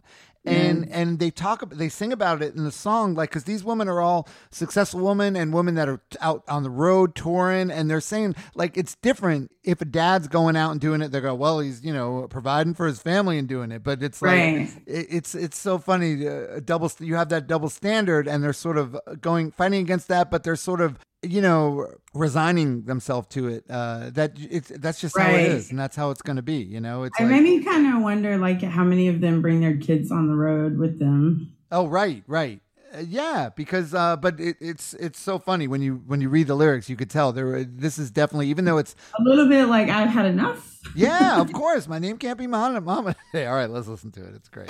[0.45, 3.87] and and they talk they sing about it in the song like because these women
[3.87, 8.01] are all successful women and women that are out on the road touring and they're
[8.01, 11.59] saying like it's different if a dad's going out and doing it they go well
[11.61, 14.69] he's you know providing for his family and doing it but it's like Right.
[14.85, 18.77] it- it's it's so funny uh, double you have that double standard and they're sort
[18.77, 23.63] of going fighting against that but they're sort of you know resigning themselves to it
[23.69, 26.55] uh that it's that's just how it is, and that's how it's going to be
[26.57, 29.41] you know it's I like, made me kind of wonder, like, how many of them
[29.41, 31.53] bring their kids on the road with them.
[31.71, 32.59] Oh right, right.
[32.93, 36.45] Uh, yeah, because uh, but it, it's it's so funny when you when you read
[36.47, 37.63] the lyrics, you could tell there.
[37.63, 40.77] This is definitely even though it's A little bit like I've had enough.
[40.95, 41.87] yeah, of course.
[41.87, 42.81] My name can't be Mama.
[42.81, 43.15] Mama.
[43.31, 44.35] Hey, all right, let's listen to it.
[44.35, 44.69] It's great.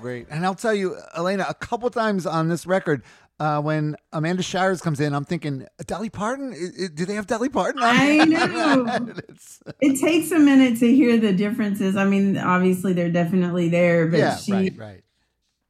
[0.00, 0.26] Great.
[0.30, 3.02] And I'll tell you, Elena, a couple times on this record.
[3.38, 6.52] Uh, when Amanda Shires comes in, I'm thinking, Dolly Parton?
[6.52, 7.82] I- I- do they have Dolly Parton?
[7.82, 9.14] on I know.
[9.80, 11.96] it takes a minute to hear the differences.
[11.96, 15.04] I mean, obviously they're definitely there, but yeah, she, right, right,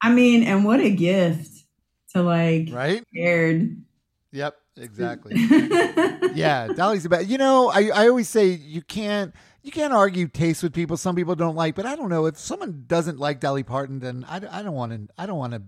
[0.01, 1.63] I mean, and what a gift
[2.13, 3.03] to like right.
[3.15, 3.81] paired.
[4.33, 5.33] Yep, exactly.
[6.33, 7.27] yeah, Dolly's about.
[7.27, 10.95] You know, I, I always say you can't you can't argue taste with people.
[10.97, 14.25] Some people don't like, but I don't know if someone doesn't like Dolly Parton, then
[14.27, 15.59] I, I don't want to I don't want to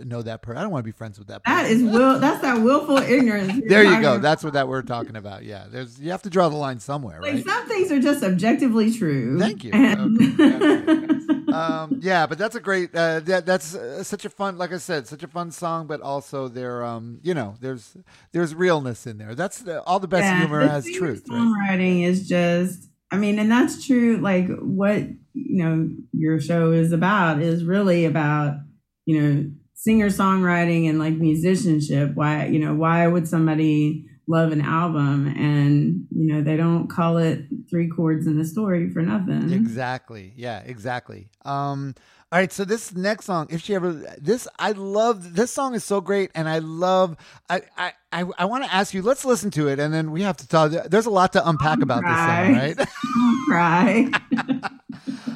[0.00, 0.56] uh, know that person.
[0.58, 1.62] I don't want to be friends with that person.
[1.62, 2.18] That is will.
[2.18, 3.60] That's that willful ignorance.
[3.68, 4.18] there you go.
[4.18, 5.44] That's what that we're talking about.
[5.44, 7.44] Yeah, there's you have to draw the line somewhere, Like right?
[7.44, 9.38] some things are just objectively true.
[9.38, 9.72] Thank you.
[9.72, 12.94] And- um, yeah, but that's a great.
[12.94, 15.86] Uh, that, that's uh, such a fun, like I said, such a fun song.
[15.86, 17.96] But also there, um, you know, there's
[18.32, 19.34] there's realness in there.
[19.34, 21.24] That's the, all the best Yeah, humor has truth.
[21.28, 21.38] Right?
[21.38, 24.18] Songwriting is just, I mean, and that's true.
[24.18, 25.02] Like what
[25.34, 28.56] you know, your show is about is really about
[29.04, 32.14] you know singer songwriting and like musicianship.
[32.14, 37.16] Why you know why would somebody love an album and you know they don't call
[37.16, 39.52] it three chords in a story for nothing.
[39.52, 40.32] Exactly.
[40.36, 41.28] Yeah, exactly.
[41.44, 41.94] Um
[42.32, 45.84] all right, so this next song, if she ever this I love this song is
[45.84, 47.16] so great and I love
[47.48, 50.22] I I I, I want to ask you, let's listen to it and then we
[50.22, 52.88] have to talk there's a lot to unpack about this song, right?
[53.48, 54.10] Cry.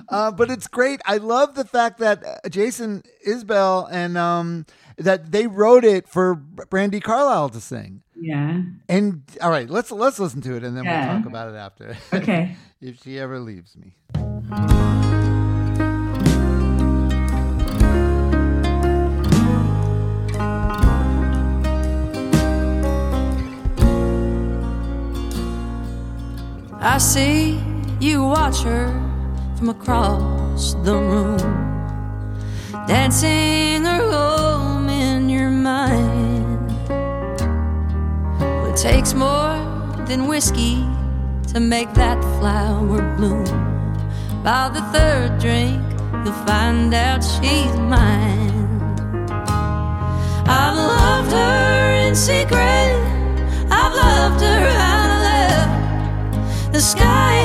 [0.08, 1.00] uh, but it's great.
[1.06, 4.66] I love the fact that uh, Jason Isbell and um
[4.96, 8.02] that they wrote it for Brandi Carlile to sing.
[8.20, 8.60] Yeah.
[8.88, 11.06] And all right, let's let's listen to it and then yeah.
[11.06, 11.96] we'll talk about it after.
[12.12, 12.54] Okay.
[12.80, 13.94] if she ever leaves me.
[26.82, 27.60] I see
[28.00, 28.88] you watch her
[29.56, 31.38] from across the room,
[32.86, 34.59] dancing her own.
[38.82, 39.58] Takes more
[40.06, 40.82] than whiskey
[41.52, 43.44] to make that flower bloom.
[44.42, 45.82] By the third drink,
[46.24, 48.80] you'll find out she's mine.
[50.46, 52.96] I've loved her in secret.
[53.70, 56.72] I've loved her out loud.
[56.72, 57.39] The sky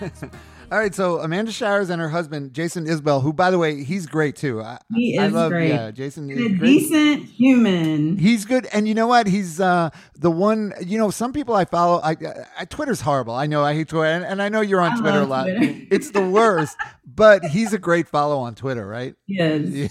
[0.72, 4.06] All right, so Amanda Shires and her husband Jason Isbell, who by the way, he's
[4.06, 4.62] great too.
[4.62, 5.68] I, He I is love, great.
[5.68, 6.60] Yeah, Jason And a great.
[6.80, 8.16] decent human.
[8.16, 9.26] He's good, and you know what?
[9.26, 10.72] He's uh, the one.
[10.84, 12.00] You know, some people I follow.
[12.02, 12.16] I,
[12.58, 13.34] I Twitter's horrible.
[13.34, 13.62] I know.
[13.62, 15.44] I hate Twitter, and, and I know you're on I Twitter a lot.
[15.44, 15.74] Twitter.
[15.90, 16.76] It's the worst.
[17.06, 19.14] but he's a great follow on Twitter, right?
[19.28, 19.60] Yes.
[19.60, 19.90] is.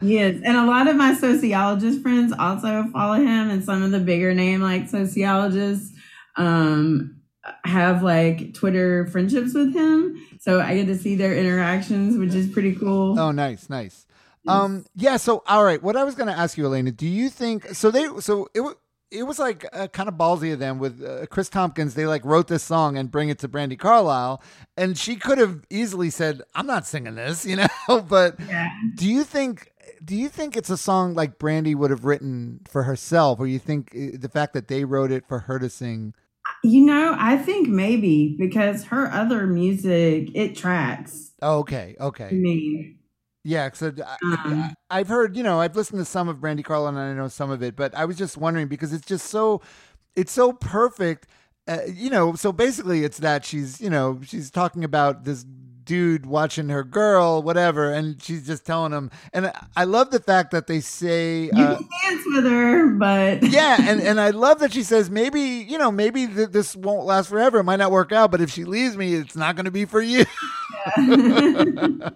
[0.00, 0.40] he.
[0.44, 4.32] And a lot of my sociologist friends also follow him, and some of the bigger
[4.34, 5.92] name like sociologists
[6.36, 7.16] um,
[7.64, 10.20] have like Twitter friendships with him.
[10.40, 13.18] So I get to see their interactions, which is pretty cool.
[13.18, 14.06] Oh, nice, nice.
[14.46, 15.16] Um, yeah.
[15.16, 15.82] So, all right.
[15.82, 17.90] What I was going to ask you, Elena, do you think so?
[17.90, 18.74] They so it was.
[19.10, 21.94] It was like uh, kind of ballsy of them with uh, Chris Tompkins.
[21.94, 24.42] They like wrote this song and bring it to Brandi Carlile,
[24.76, 28.00] and she could have easily said, "I'm not singing this," you know.
[28.00, 28.36] but
[28.96, 29.70] do you think?
[30.04, 33.60] Do you think it's a song like Brandi would have written for herself, or you
[33.60, 36.12] think uh, the fact that they wrote it for her to sing?
[36.64, 41.32] You know, I think maybe because her other music it tracks.
[41.42, 42.30] Oh, okay, okay.
[42.32, 42.96] me.
[43.44, 46.88] Yeah, so Um, I, have heard, you know, I've listened to some of Brandi Carlile
[46.88, 49.60] and I know some of it, but I was just wondering because it's just so,
[50.16, 51.26] it's so perfect.
[51.68, 55.44] Uh, you know, so basically it's that she's, you know, she's talking about this
[55.84, 59.10] dude watching her girl, whatever, and she's just telling him.
[59.32, 63.42] And I- love the fact that they say, You uh, can dance with her, but
[63.50, 67.06] yeah, and, and I love that she says maybe you know maybe th- this won't
[67.06, 67.58] last forever.
[67.58, 69.84] It might not work out, but if she leaves me, it's not going to be
[69.84, 70.24] for you.
[70.96, 72.12] and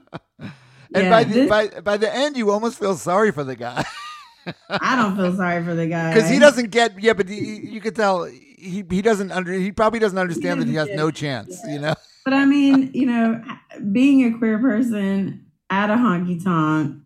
[0.95, 3.85] Yeah, by the this- by by the end, you almost feel sorry for the guy
[4.71, 7.81] I don't feel sorry for the guy because he doesn't get yeah, but he, you
[7.81, 11.61] could tell he he doesn't under he probably doesn't understand that he has no chance.
[11.69, 11.95] You know.
[12.29, 13.43] But I mean, you know,
[13.91, 17.01] being a queer person at a honky tonk,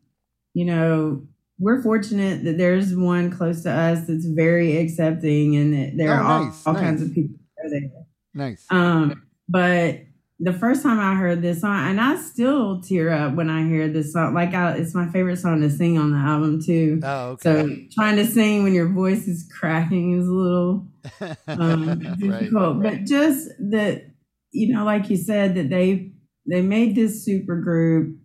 [0.53, 1.23] you know,
[1.61, 6.15] we're fortunate that there's one close to us that's very accepting and that there Oh,
[6.17, 6.83] are all, nice, all nice.
[6.83, 7.37] kinds of people
[7.71, 7.91] there.
[8.35, 8.67] Nice.
[8.71, 10.01] Um, but
[10.41, 13.87] the first time I heard this song, and I still tear up when I hear
[13.87, 14.35] this song.
[14.35, 16.99] Like I, it's my favorite song to sing on the album too.
[17.05, 17.43] Oh, okay.
[17.45, 20.89] So trying to sing when your voice is cracking is a little
[21.47, 22.83] um, difficult.
[22.83, 24.07] But just that,
[24.53, 26.13] you know, like you said, that they
[26.49, 28.17] they made this super group,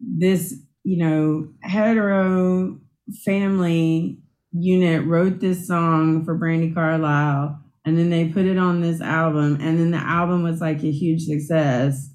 [0.00, 0.54] this
[0.84, 2.78] you know hetero
[3.24, 4.18] family
[4.52, 9.58] unit wrote this song for Brandi Carlile, and then they put it on this album,
[9.60, 12.10] and then the album was like a huge success.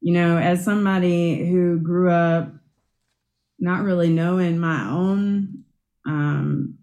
[0.00, 2.52] You know, as somebody who grew up
[3.58, 5.64] not really knowing my own
[6.06, 6.77] um,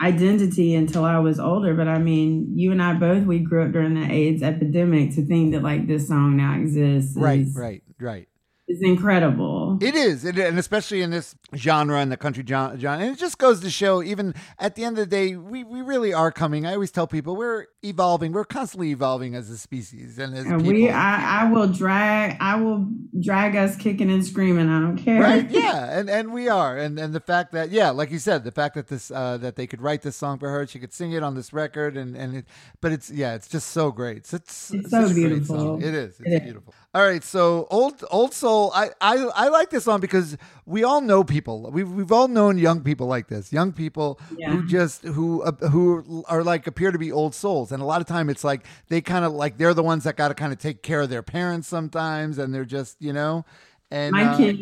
[0.00, 1.74] identity until I was older.
[1.74, 5.26] But I mean, you and I both, we grew up during the AIDS epidemic to
[5.26, 7.16] think that like this song now exists.
[7.16, 8.28] Right, right, right.
[8.68, 9.78] Is incredible.
[9.80, 13.38] It is, it, and especially in this genre and the country genre, and it just
[13.38, 14.02] goes to show.
[14.02, 16.66] Even at the end of the day, we, we really are coming.
[16.66, 18.32] I always tell people we're evolving.
[18.32, 20.72] We're constantly evolving as a species and as And people.
[20.74, 22.86] we, I, I will drag, I will
[23.20, 24.68] drag us kicking and screaming.
[24.68, 25.20] I don't care.
[25.22, 28.44] right yeah and and we are and and the fact that yeah like you said
[28.44, 30.92] the fact that this uh that they could write this song for her she could
[30.92, 32.44] sing it on this record and and it
[32.80, 35.78] but it's yeah it's just so great it's, it's, It's such so beautiful.
[35.78, 36.54] it is it's It is.
[36.98, 40.36] All right so old old soul I, I i like this song because
[40.66, 44.50] we all know people we've, we've all known young people like this young people Yeah.
[44.50, 48.00] who just who uh, who are like appear to be old souls and a lot
[48.00, 50.52] of time it's like they kind of like they're the ones that got to kind
[50.52, 53.44] of take care of their parents sometimes and they're just you know
[53.90, 54.58] and my uh, kid,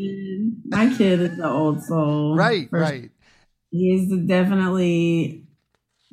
[0.66, 2.36] my kid is the old soul.
[2.36, 3.10] Right, right.
[3.70, 5.45] He's definitely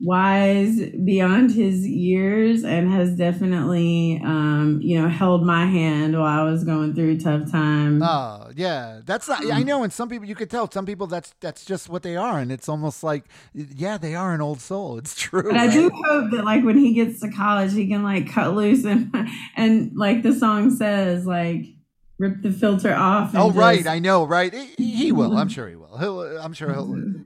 [0.03, 6.43] wise beyond his years and has definitely um you know held my hand while I
[6.43, 8.03] was going through tough times.
[8.05, 9.65] Oh yeah, that's not, I mm.
[9.65, 9.83] know.
[9.83, 10.69] And some people you could tell.
[10.69, 13.23] Some people that's that's just what they are, and it's almost like
[13.53, 14.97] yeah, they are an old soul.
[15.03, 15.43] It's true.
[15.43, 18.53] But I do hope that like when he gets to college, he can like cut
[18.53, 19.13] loose and
[19.55, 21.65] and like the song says, like
[22.19, 23.33] rip the filter off.
[23.33, 24.53] and Oh right, I know, right?
[24.53, 25.37] He, he will.
[25.37, 25.53] I'm mm-hmm.
[25.53, 25.97] sure he will.
[25.97, 26.21] He'll.
[26.39, 26.87] I'm sure he'll.
[26.87, 27.21] Mm-hmm.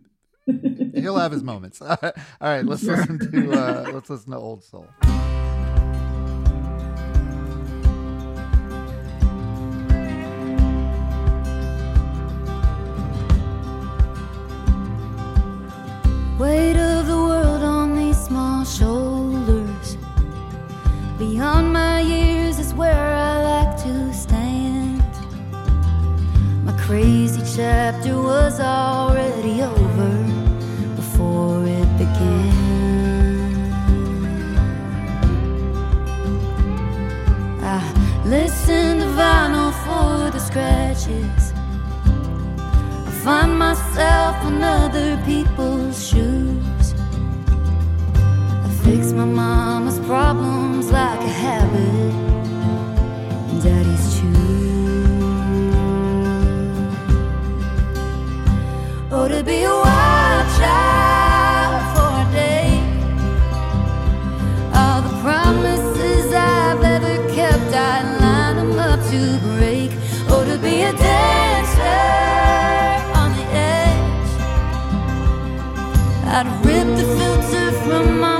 [0.95, 1.81] He'll have his moments.
[1.81, 1.97] All
[2.41, 2.97] right, let's Sure.
[2.97, 4.87] listen to uh, let's listen to Old Soul.
[16.39, 19.97] Weight of the world on these small shoulders.
[21.17, 25.01] Beyond my years is where I like to stand.
[26.63, 29.76] My crazy chapter was already over
[38.67, 41.53] listen the vinyl for the scratches.
[43.07, 46.93] I find myself in other people's shoes.
[48.65, 52.13] I fix my mama's problems like a habit.
[53.63, 54.27] Daddy's too.
[59.11, 60.96] Oh, to be a wild child
[76.29, 78.36] I'd rip the filter from my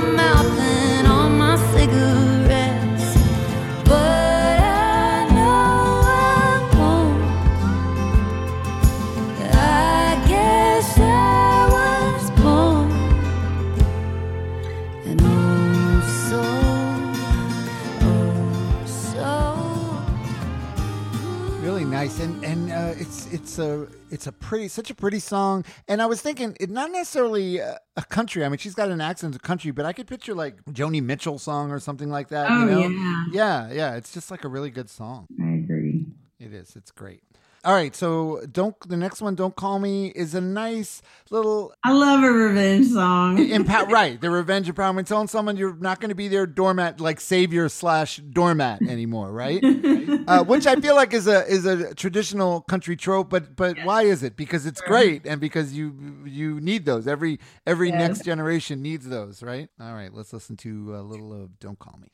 [23.32, 25.64] it's a it's a pretty such a pretty song.
[25.86, 28.44] And I was thinking, it not necessarily a, a country.
[28.44, 31.38] I mean, she's got an accent of country, but I could picture like Joni Mitchell
[31.38, 32.50] song or something like that.
[32.50, 32.88] Oh, you know?
[32.88, 33.24] yeah.
[33.32, 33.96] yeah, yeah.
[33.96, 35.26] It's just like a really good song.
[35.40, 36.06] I agree.
[36.38, 36.76] It is.
[36.76, 37.22] It's great.
[37.68, 41.92] All right, so don't the next one, "Don't Call Me," is a nice little I
[41.92, 43.38] love a revenge song.
[43.90, 44.18] Right?
[44.18, 48.16] The revenge empowerment, telling someone you're not going to be their doormat, like savior slash
[48.16, 49.62] doormat anymore, right?
[50.26, 54.04] uh, which I feel like is a is a traditional country trope, but but why
[54.04, 54.34] is it?
[54.34, 55.94] Because it's great, and because you
[56.24, 57.06] you need those.
[57.06, 57.98] Every every Yes.
[57.98, 59.68] next generation needs those, right?
[59.78, 62.08] All right, let's listen to a little of "Don't Call Me."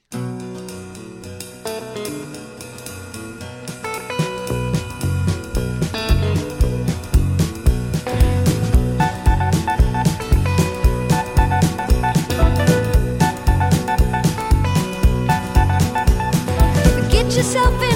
[17.37, 17.94] Yourself in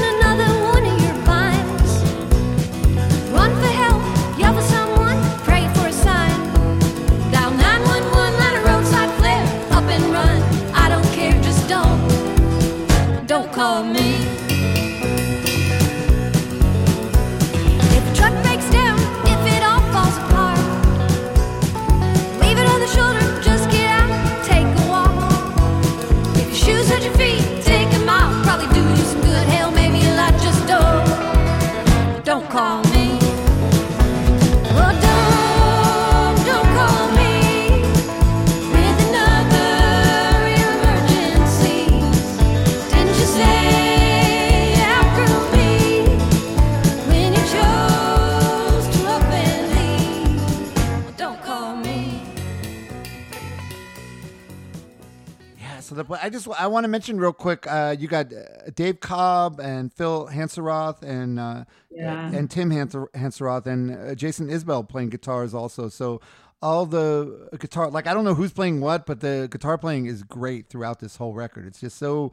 [55.95, 57.67] The, I just I want to mention real quick.
[57.71, 62.31] Uh, you got uh, Dave Cobb and Phil Hanseroth and uh, Yeah.
[62.31, 65.89] and Tim Hanseroth and uh, Jason Isbell playing guitars also.
[65.89, 66.21] So
[66.61, 70.23] all the guitar, like I don't know who's playing what, but the guitar playing is
[70.23, 71.67] great throughout this whole record.
[71.67, 72.33] It's just so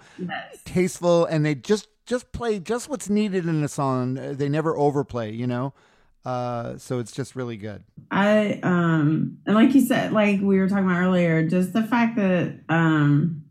[0.66, 4.14] tasteful, and they just just play just what's needed in a song.
[4.16, 5.74] They never overplay, you know.
[6.24, 7.84] Uh, so it's just really good.
[8.10, 12.16] I um and like you said, like we were talking about earlier, just the fact
[12.16, 13.44] that um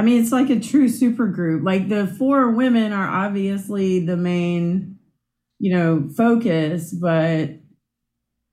[0.00, 1.62] I mean it's like a true super group.
[1.62, 4.98] Like the four women are obviously the main,
[5.58, 7.50] you know, focus, but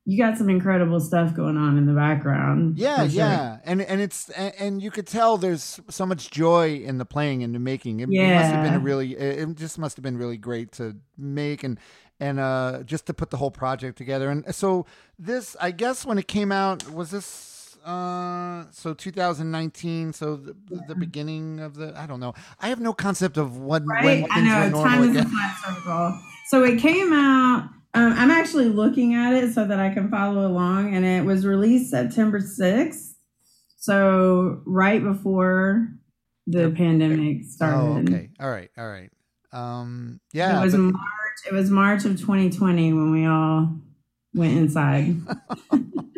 [0.03, 2.77] you got some incredible stuff going on in the background.
[2.77, 3.07] Yeah, sure.
[3.07, 7.05] yeah, and and it's and, and you could tell there's so much joy in the
[7.05, 8.01] playing and the making.
[8.01, 10.97] It, it must have been a really, it just must have been really great to
[11.17, 11.79] make and
[12.19, 14.29] and uh just to put the whole project together.
[14.29, 14.85] And so
[15.17, 17.25] this, I guess, when it came out, was this
[17.87, 20.11] Uh, so 2019.
[20.13, 20.55] So the,
[20.87, 21.93] the beginning of the.
[21.97, 22.33] I don't know.
[22.59, 24.03] I have no concept of what when Right?
[24.25, 24.59] things I know.
[24.65, 26.21] were normal Time is again.
[26.49, 27.69] So it came out.
[27.93, 31.45] Um, I'm actually looking at it so that I can follow along, and it was
[31.45, 33.13] released September 6th.
[33.77, 35.87] So right before
[36.45, 37.77] the pandemic started.
[37.77, 38.29] Oh, okay.
[38.39, 38.69] All right.
[38.77, 39.09] All right.
[39.53, 40.59] Um, yeah.
[40.59, 41.03] it was but- March.
[41.49, 43.77] It was March of 2020 when we all
[44.33, 45.15] went inside.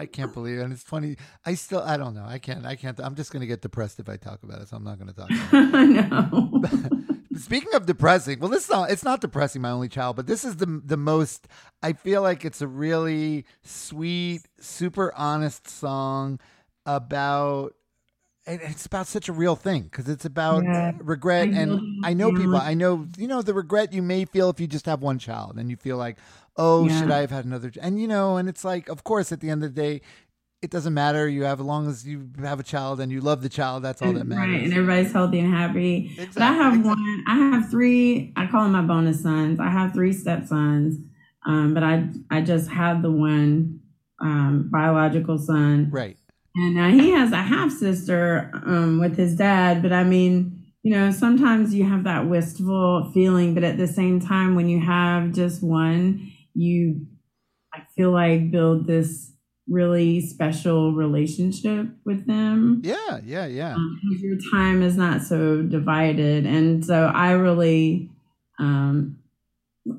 [0.00, 0.62] I can't believe it.
[0.62, 1.16] And it's 20.
[1.44, 2.24] I still, I don't know.
[2.26, 2.98] I can't, I can't.
[3.00, 4.68] I'm just going to get depressed if I talk about it.
[4.68, 5.74] So I'm not going to talk about it.
[5.74, 6.62] I know.
[7.36, 10.44] Speaking of depressing, well, this is not, it's not depressing, my only child, but this
[10.44, 11.46] is the, the most,
[11.82, 16.40] I feel like it's a really sweet, super honest song
[16.86, 17.74] about,
[18.46, 20.92] it's about such a real thing because it's about Yeah.
[20.98, 21.50] regret.
[21.54, 22.56] I And I know people.
[22.56, 25.56] I know, you know, the regret you may feel if you just have one child
[25.58, 26.18] and you feel like,
[26.60, 27.00] oh, Yeah.
[27.00, 27.72] should I have had another?
[27.80, 30.00] And, you know, and it's like, of course, at the end of the day,
[30.62, 31.26] it doesn't matter.
[31.26, 34.02] You have, as long as you have a child and you love the child, that's
[34.02, 34.52] all that matters.
[34.52, 36.14] Right, and everybody's healthy and happy.
[36.34, 37.24] But I have one.
[37.26, 38.32] I have three.
[38.36, 39.58] I call them my bonus sons.
[39.58, 40.98] I have three stepsons,
[41.46, 43.80] um, but I I just have the one
[44.20, 45.88] um, biological son.
[45.90, 46.18] Right.
[46.54, 49.80] And uh, he has a half sister um, with his dad.
[49.80, 54.20] But I mean, you know, sometimes you have that wistful feeling, but at the same
[54.20, 57.06] time, when you have just one, you
[57.72, 59.32] I feel like build this
[59.68, 63.74] really special relationship with them Yeah, yeah, yeah.
[63.74, 68.10] um, your time is not so divided and so i really
[68.58, 69.16] um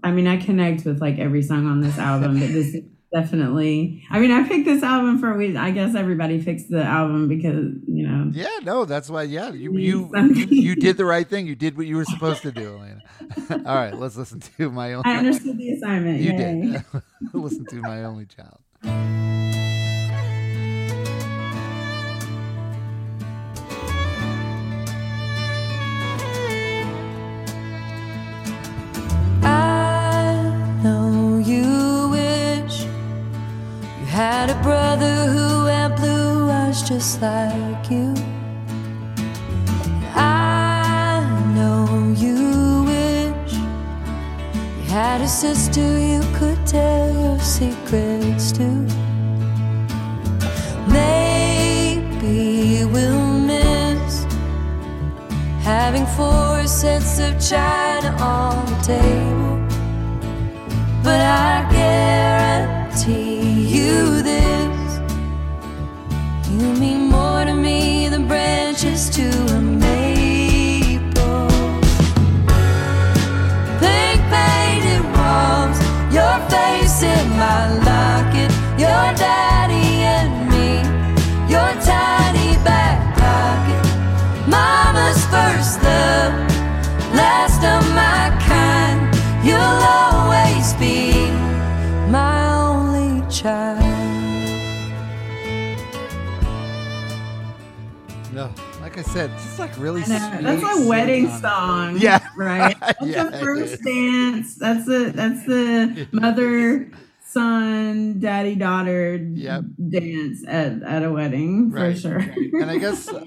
[0.03, 2.83] i mean i connect with like every song on this album but this is
[3.13, 6.83] definitely i mean i picked this album for a reason i guess everybody picks the
[6.83, 9.23] album because you know Yeah, no, that's why.
[9.23, 11.45] Yeah, you you you, you did the right thing.
[11.47, 13.01] You did what you were supposed to do, Elena.
[13.67, 15.01] All right, let's listen to my own.
[15.05, 16.37] i understood the assignment You Yay.
[16.37, 16.83] did.
[17.33, 18.59] listen to my only child.
[34.21, 38.13] Had a brother who had blue eyes just like you.
[40.13, 41.85] I know
[42.23, 48.67] you wish you had a sister you could tell your secrets to.
[50.99, 54.13] Maybe we'll miss
[55.63, 59.57] having four sets of china on the table.
[61.05, 63.40] But I guarantee
[63.91, 64.99] you this
[66.49, 69.27] You mean more to me than branches to
[69.57, 71.49] a maple
[73.81, 75.77] Pink painted walls,
[76.17, 78.51] your face in my locket
[78.85, 80.69] Your daddy and me,
[81.53, 83.83] your tiny back pocket
[84.55, 86.33] Mama's first love,
[87.21, 89.01] last of my kind.
[89.47, 91.29] You'll always be
[92.09, 92.35] my
[92.65, 93.80] only child.
[98.91, 100.03] Like I said, it's like really.
[100.03, 101.97] Sweet, That's a wedding song.
[101.97, 102.19] Yeah.
[102.35, 102.77] Right.
[102.81, 104.55] That's Yeah, the first dance.
[104.55, 106.91] That's the that's the mother
[107.25, 109.63] son, daddy daughter Yep.
[109.89, 112.17] dance at, at a wedding for sure.
[112.19, 112.37] right.
[112.53, 113.23] And I guess uh,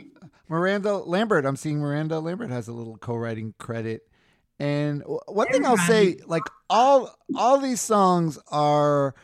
[0.49, 4.03] Miranda Lambert, I'm seeing Miranda Lambert has a little co-writing credit.
[4.61, 9.15] And one thing I'll say, like all all these songs are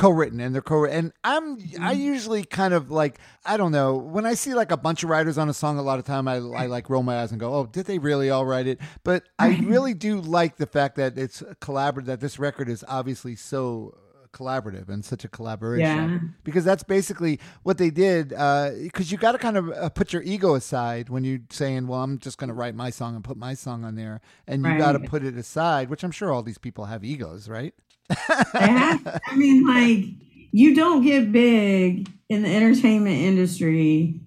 [0.00, 1.56] co-written and they're co and I'm I
[1.94, 2.00] Mm-hmm.
[2.00, 5.36] usually kind of like I don't know when I see like a bunch of writers
[5.38, 7.54] on a song a lot of time I, I like roll my eyes and go
[7.54, 11.18] oh did they really all write it but I really do like the fact that
[11.18, 13.94] it's collaborative that this record is obviously so
[14.32, 16.18] collaborative and such a collaboration Yeah.
[16.44, 20.22] because that's basically what they did because you got to kind of uh, put your
[20.22, 23.36] ego aside when you're saying well i'm just going to write my song and put
[23.36, 26.44] my song on there and you got to put it aside which i'm sure all
[26.44, 27.74] these people have egos right
[28.54, 30.04] I mean, like
[30.52, 34.20] you don't get big in the entertainment industry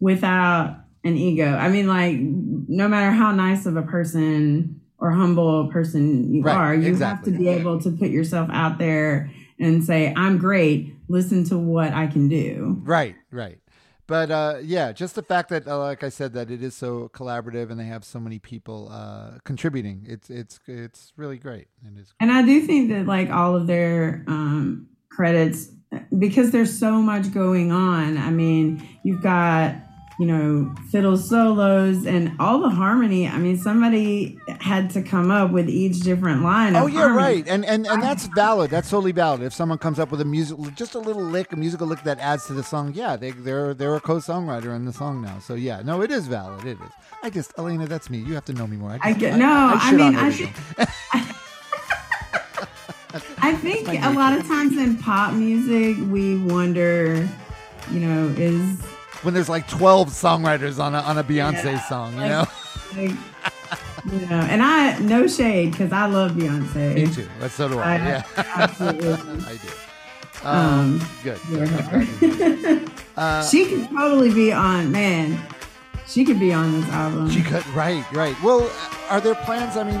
[0.00, 1.46] without an ego.
[1.54, 6.42] I mean, like no matter how nice of a person or humble a person you
[6.42, 7.32] Right, are, you exactly.
[7.32, 10.94] have to be able to put yourself out there and say, "I'm great.
[11.08, 13.58] Listen to what I can do." right right
[14.06, 17.08] but uh, yeah just the fact that uh, like i said that it is so
[17.14, 21.98] collaborative and they have so many people uh, contributing it's it's it's really great it
[22.00, 25.70] is And I do think that like all of their um, credits,
[26.18, 28.18] because there's so much going on.
[28.18, 29.76] I mean, you've got
[30.18, 33.26] you know, fiddle solos and all the harmony.
[33.26, 36.76] I mean, somebody had to come up with each different line.
[36.76, 37.18] Oh yeah, harmony.
[37.18, 38.70] right, and and and that's valid.
[38.70, 39.42] That's totally valid.
[39.42, 42.18] If someone comes up with a music, just a little lick, a musical lick that
[42.20, 45.38] adds to the song, yeah, they they're they're a co-songwriter in the song now.
[45.40, 46.64] So yeah, no, it is valid.
[46.64, 46.90] It is.
[47.22, 48.18] I just, Elena, that's me.
[48.18, 48.90] You have to know me more.
[48.90, 49.72] I, I just- get no.
[49.74, 51.30] I, shit mean, I.
[53.38, 57.28] I think a lot of times in pop music, we wonder,
[57.92, 58.80] you know, is
[59.24, 62.44] when there's like 12 songwriters on a on a Beyonce Yeah, song, you like- know.
[62.96, 63.10] like,
[64.12, 66.94] you know, and I no shade because I love Beyonce.
[66.94, 67.26] Me too.
[67.40, 67.94] That's so do I.
[67.94, 68.22] I yeah,
[68.56, 69.12] absolutely.
[69.46, 69.68] I do.
[70.46, 71.38] Um, Um, good.
[71.50, 71.58] yeah.
[71.60, 72.90] I'm glad you did.
[73.16, 74.92] Uh, she could totally be on.
[74.92, 75.38] Man,
[76.06, 77.30] she could be on this album.
[77.30, 77.66] She could.
[77.68, 78.04] Right.
[78.12, 78.36] Right.
[78.42, 78.70] Well,
[79.08, 79.76] are there plans?
[79.76, 79.96] I mean,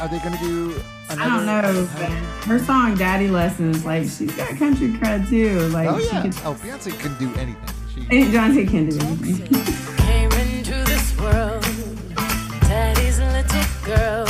[0.00, 0.80] are they going to do?
[1.10, 2.10] Another, I don't know, but
[2.46, 5.60] her song "Daddy Lessons," like she's got country cred too.
[5.70, 6.22] Like oh she yeah.
[6.22, 6.34] could.
[6.44, 7.74] Oh, Beyonce can do anything.
[7.98, 9.96] She, And Beyonce can do anything.
[10.06, 11.62] Came into this world,
[12.62, 14.27] daddy's little girl.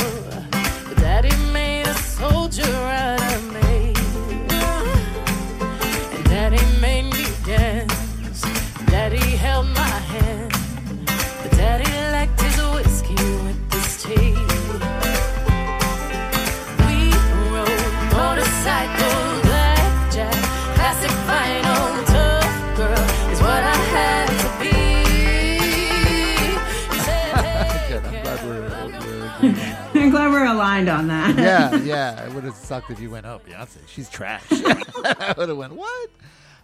[30.85, 31.37] Glad on that.
[31.37, 32.25] yeah, yeah.
[32.27, 35.73] It would have sucked if you went, "Oh, Beyonce, she's trash." I would have went,
[35.73, 36.09] "What?"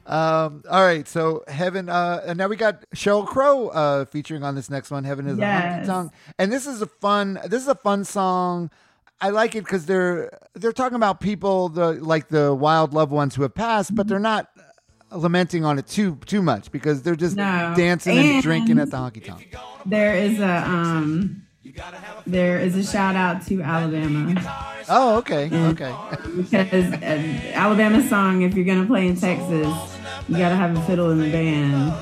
[0.07, 4.53] Um, all right, so Heaven, uh, and now we got Sheryl Crow uh, featuring on
[4.53, 5.03] this next one.
[5.03, 5.87] Heaven is a honky Yes.
[5.87, 7.39] tonk, and this is a fun.
[7.47, 8.69] This is a fun song.
[9.19, 13.33] I like it because they're they're talking about people the like the wild loved ones
[13.33, 14.47] who have passed, but they're not
[15.11, 17.73] lamenting on it too too much because they're just No.
[17.75, 19.55] dancing and, And- drinking at the honky tonk.
[19.87, 21.44] There is a um,
[22.27, 24.33] there is a shout out to Alabama.
[24.89, 25.93] Oh, okay, okay.
[26.37, 29.67] Because uh, Alabama song, if you're gonna play in Texas,
[30.27, 31.93] you gotta have a fiddle in the band.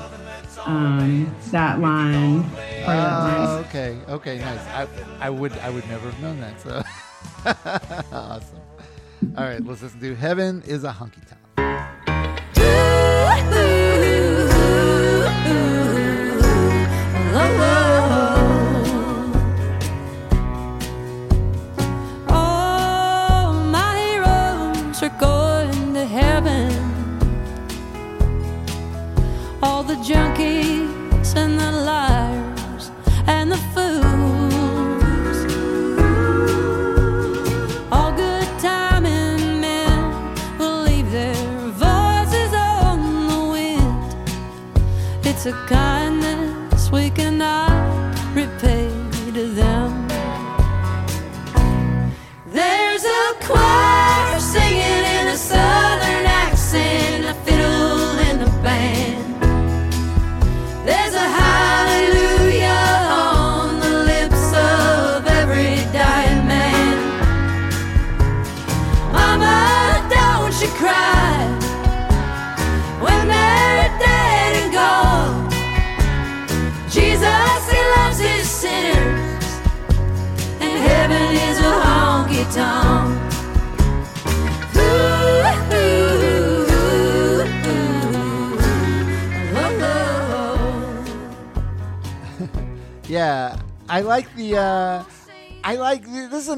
[0.66, 3.64] Um, that line, part of that Oh, line.
[3.66, 4.60] okay, okay, nice.
[4.68, 4.88] I,
[5.20, 6.60] I would, I would never have known that.
[6.60, 6.82] So
[8.12, 8.60] awesome.
[9.36, 11.40] All right, let's listen to "Heaven Is a Honky Tonk."
[17.36, 17.73] All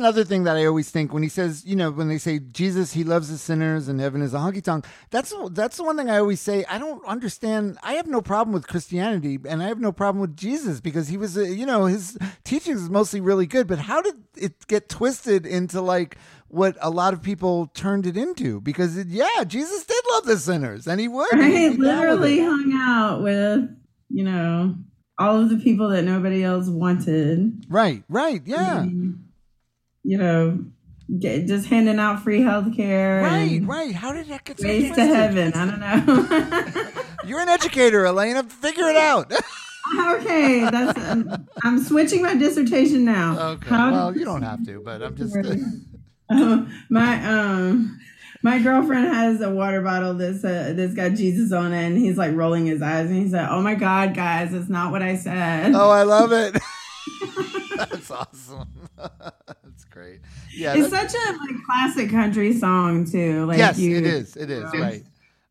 [0.07, 2.93] another thing that I always think when he says, you know, when they say Jesus,
[2.93, 4.87] he loves the sinners and heaven is a honky tonk.
[5.11, 6.65] That's that's the one thing I always say.
[6.71, 7.77] I don't understand.
[7.83, 11.17] I have no problem with Christianity, and I have no problem with Jesus because he
[11.17, 13.67] was, a, you know, his teachings is mostly really good.
[13.67, 18.17] But how did it get twisted into like what a lot of people turned it
[18.17, 18.61] into?
[18.61, 21.27] Because it, yeah, Jesus did love the sinners, and he would.
[21.33, 23.69] Right, He- he literally hung out with,
[24.09, 24.77] you know,
[25.19, 27.65] all of the people that nobody else wanted.
[27.69, 28.87] Right, right, yeah.
[30.07, 30.65] You know,
[31.19, 33.23] get, just handing out free health care.
[33.23, 33.95] Right, right.
[33.95, 35.53] How did that get so Ways to heaven.
[35.55, 37.03] I don't know.
[37.27, 38.45] You're an educator, Elena.
[38.45, 39.33] Figure it out.
[39.99, 40.99] okay, that's.
[40.99, 43.51] Um, I'm switching my dissertation now.
[43.53, 43.69] Okay.
[43.69, 45.37] How well, you don't have to, but I'm just.
[46.29, 48.01] Um, my um
[48.43, 52.17] my girlfriend has a water bottle that's uh, that's got Jesus on it, and he's
[52.17, 55.17] like rolling his eyes, and he said, "Oh my God, guys, it's not what I
[55.17, 56.57] said." oh, I love it.
[57.77, 58.69] That's awesome.
[60.07, 60.21] That's great.
[60.53, 60.75] Yeah.
[60.77, 63.47] it's such a like classic country song too.
[63.47, 64.37] Like yes, you, it is.
[64.37, 64.65] It is.
[64.73, 65.05] Right.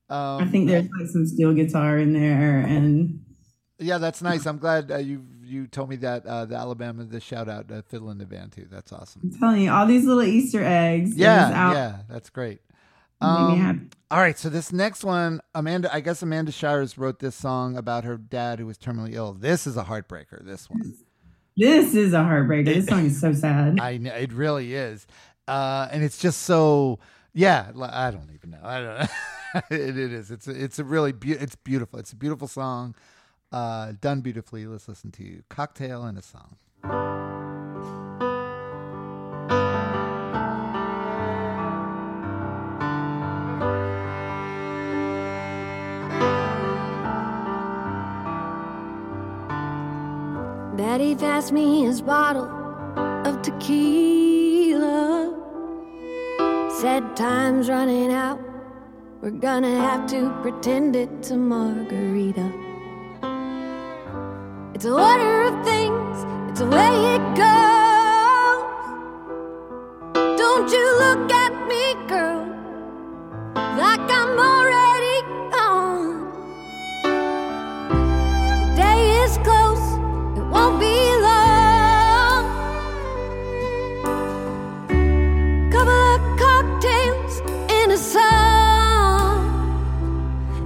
[0.09, 3.23] Um, I think there's like some steel guitar in there, and
[3.79, 4.45] Yeah, that's nice.
[4.45, 7.81] I'm glad uh, you you told me that uh, the Alabama the shout out uh,
[7.83, 8.67] fiddle in the band too.
[8.69, 9.21] That's awesome.
[9.23, 11.15] I'm telling you, all these little Easter eggs.
[11.15, 12.61] Yeah, this yeah, that's great.
[13.21, 17.75] Um, all right, so this next one, Amanda, I guess Amanda Shires wrote this song
[17.77, 19.33] about her dad who was terminally ill.
[19.33, 20.45] This is a heartbreaker.
[20.45, 20.93] This one,
[21.57, 22.65] This is a heartbreaker.
[22.65, 23.79] This song is so sad.
[23.81, 25.07] I know it really is,
[25.47, 26.99] uh, and it's just so
[27.33, 27.71] yeah.
[27.79, 28.59] I don't even know.
[28.61, 29.61] I don't know.
[29.77, 30.31] it, it is.
[30.31, 31.99] It's a, it's a really beau it's beautiful.
[31.99, 32.95] It's a beautiful song,
[33.53, 34.67] uh, done beautifully.
[34.67, 36.57] Let's listen to "Cocktail and a Song."
[50.95, 52.47] Daddy passed me his bottle
[53.27, 55.29] of tequila.
[56.79, 58.39] Said time's running out.
[59.19, 62.49] We're gonna have to pretend it's a margarita.
[64.73, 66.17] It's a order of things,
[66.49, 68.63] it's the way it goes.
[70.39, 72.34] Don't you look at me, girl,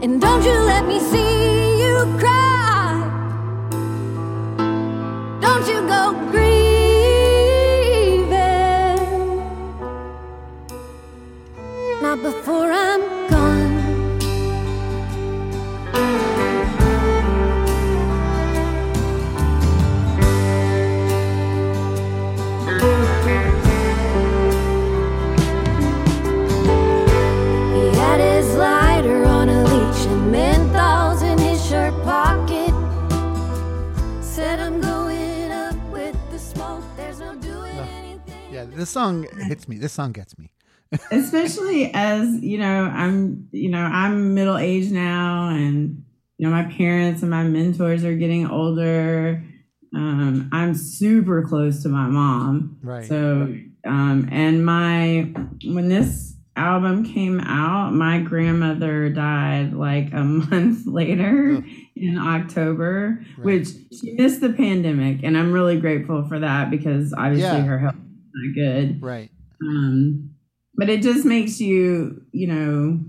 [0.02, 1.29] And don't you let me see
[39.00, 39.78] song hits me.
[39.78, 40.52] This song gets me.
[41.12, 46.04] especially as you know i'm you know i'm middle aged now and
[46.40, 49.44] you know my parents and my mentors are getting older
[49.96, 53.06] um i'm super close to my mom Right.
[53.06, 53.54] so
[53.86, 55.32] um and my
[55.64, 61.64] when this album came out my grandmother died like a month later
[61.96, 67.60] in october which she missed the pandemic and i'm really grateful for that because obviously
[67.60, 67.66] Yeah.
[67.66, 67.96] her health
[68.34, 69.32] not good Right.
[69.62, 70.36] um,
[70.76, 73.00] but it just makes you, you know,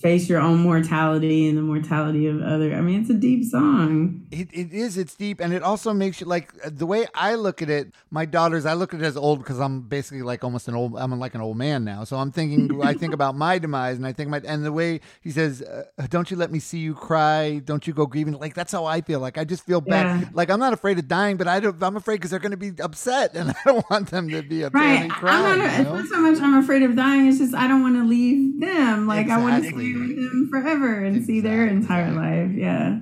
[0.00, 2.74] face your own mortality and the mortality of other.
[2.74, 4.26] I mean, it's a deep song.
[4.30, 4.98] It, it is.
[4.98, 7.92] It's deep, and it also makes you like the way I look at it.
[8.10, 10.94] My daughters, I look at it as old because I'm basically like almost an old.
[10.96, 12.04] I'm like an old man now.
[12.04, 12.82] So I'm thinking.
[12.82, 15.84] I think about my demise, and I think my and the way he says, uh,
[16.10, 17.58] "Don't you let me see you cry.
[17.64, 19.20] Don't you go grieving." Like that's how I feel.
[19.20, 20.20] Like I just feel bad.
[20.20, 20.28] Yeah.
[20.34, 22.56] Like I'm not afraid of dying, but I don't, I'm afraid because they're going to
[22.58, 25.00] be upset, and I don't want them to be upset Right.
[25.04, 25.60] and crying.
[25.62, 27.26] I'm not, you it's not so much I'm afraid of dying.
[27.28, 29.06] It's just I don't want to leave them.
[29.06, 29.94] Like I want to Exactly.
[29.96, 32.50] with them forever and see their entire life.
[32.52, 32.98] Yeah.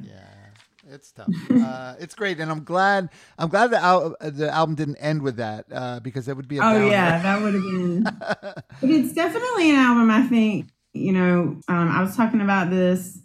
[0.93, 1.29] It's tough.
[1.51, 3.11] uh, it's great, and I'm glad.
[3.39, 6.59] I'm glad the al- the album didn't end with that uh, because it would be.
[6.59, 6.87] A Oh downer.
[6.87, 8.03] yeah, that would have been.
[8.03, 10.11] but it's definitely an album.
[10.11, 11.61] I think you know.
[11.69, 13.21] Um, I was talking about this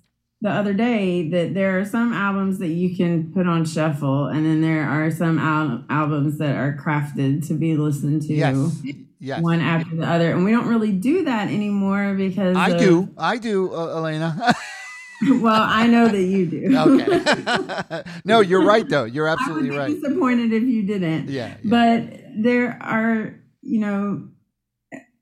[0.45, 4.45] the other day that there are some albums that you can put on shuffle, and
[4.45, 8.33] then there are some al- albums that are crafted to be listened to.
[8.33, 8.81] Yes.
[9.19, 9.41] Yes.
[9.41, 13.09] One after the other, and we don't really do that anymore because I of- do.
[13.17, 14.53] I do, uh, Elena.
[15.41, 16.77] well, I know that you do.
[16.77, 18.03] okay.
[18.25, 19.05] no, you're right though.
[19.05, 19.99] You're absolutely be right.
[19.99, 21.29] disappointed if you didn't.
[21.29, 22.03] Yeah, But
[22.37, 23.33] there are,
[23.63, 24.27] you know,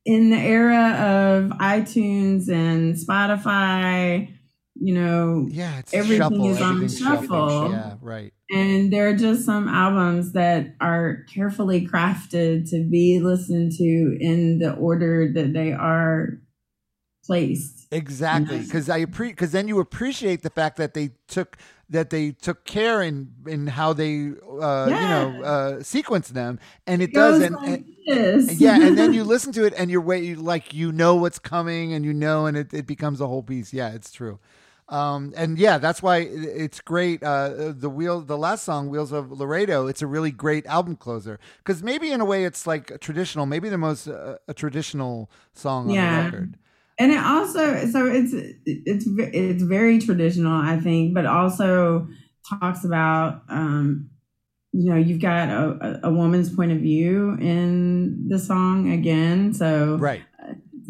[0.05, 4.33] in the era of iTunes and Spotify,
[4.84, 7.72] you know, yeah, it's everything shuffle, is on shuffle.
[7.72, 8.34] Yeah, right.
[8.52, 14.60] And there are just some albums that are carefully crafted to be listened to in
[14.60, 16.40] the order that they are
[17.26, 17.88] placed.
[17.92, 21.58] Exactly, because I appreciate because then you appreciate the fact that they took
[21.90, 27.02] that they took care in in how they uh, you know uh, sequenced them, and
[27.02, 30.02] it, It does, and, like and- yeah, and then you listen to it, and you're
[30.02, 33.44] way like you know what's coming, and you know, and it, it becomes a whole
[33.44, 33.74] piece.
[33.74, 34.40] Yeah, it's true.
[34.90, 37.24] Um, and yeah, that's why it's great.
[37.24, 41.40] Uh, the wheel, the last song, "Wheels of Laredo," it's a really great album closer
[41.60, 45.86] because maybe in a way it's like traditional, maybe the most uh, a traditional song
[45.86, 46.58] on the record.
[47.00, 48.34] and it also so it's
[48.66, 52.08] it's it's very traditional i think but also
[52.48, 54.10] talks about um
[54.74, 59.98] you know you've got a, a woman's point of view in the song again so
[59.98, 60.22] right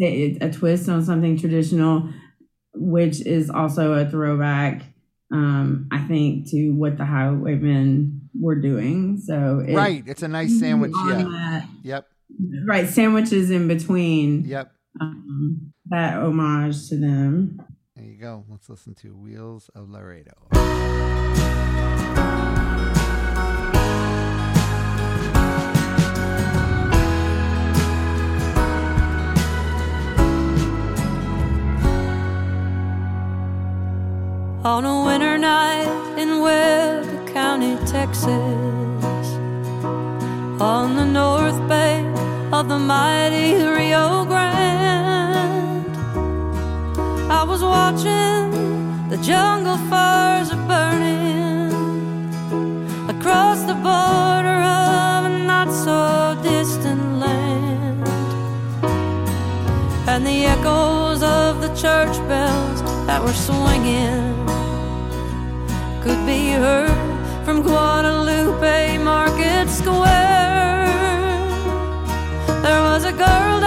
[0.01, 2.09] a, a twist on something traditional
[2.75, 4.83] which is also a throwback
[5.31, 9.19] um, I think, to what the Highwaymen were doing.
[9.19, 10.03] So it, right.
[10.05, 10.91] It's a nice sandwich.
[11.07, 11.23] Yeah.
[11.23, 12.07] that- Yep.
[12.67, 14.45] right, sandwiches in between.
[14.45, 14.71] Yep.
[15.01, 17.59] Um, that homage to them.
[17.95, 18.45] There you go.
[18.47, 20.33] Let's listen to Wheels of Laredo.
[34.65, 38.25] On a winter night in Webb County, Texas,
[40.61, 42.07] on the north bank
[42.53, 45.97] of the mighty Rio Grande.
[47.29, 51.73] I was watching the jungle fires are burning
[53.09, 58.07] across the border of a not so distant land
[60.07, 64.42] and the echoes of the church bells that were swinging
[66.03, 66.91] could be heard
[67.45, 70.89] from Guadalupe Market Square.
[72.61, 73.61] There was a girl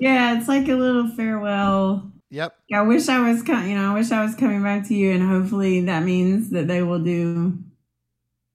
[0.00, 2.12] Yeah, it's like a little farewell.
[2.30, 2.54] Yep.
[2.72, 5.12] I wish I was, co- you know, I wish I was coming back to you,
[5.12, 7.58] and hopefully that means that they will do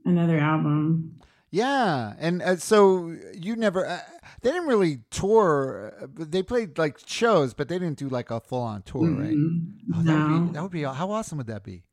[0.06, 1.20] another album.
[1.52, 3.86] yeah, and uh, so you never.
[3.86, 4.00] Uh,
[4.42, 5.94] they didn't really tour.
[6.02, 9.40] uh, They played like shows, but they didn't do like a full on tour, right?
[9.40, 9.74] Mm-mm.
[9.94, 10.28] Oh, that would No.
[10.28, 11.84] be that would be how awesome would that be?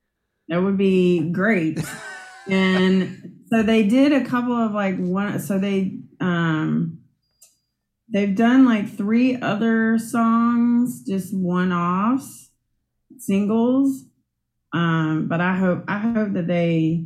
[0.48, 1.78] That would be great.
[2.48, 6.98] and so they did a couple of like one so they um
[8.12, 12.50] they've done like three other songs, just one-offs,
[13.18, 14.04] singles.
[14.72, 17.04] Um but I hope I hope that they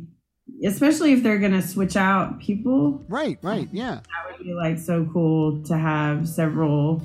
[0.65, 3.03] especially if they're going to switch out people.
[3.07, 3.95] Right, right, yeah.
[3.95, 7.01] That would be like so cool to have several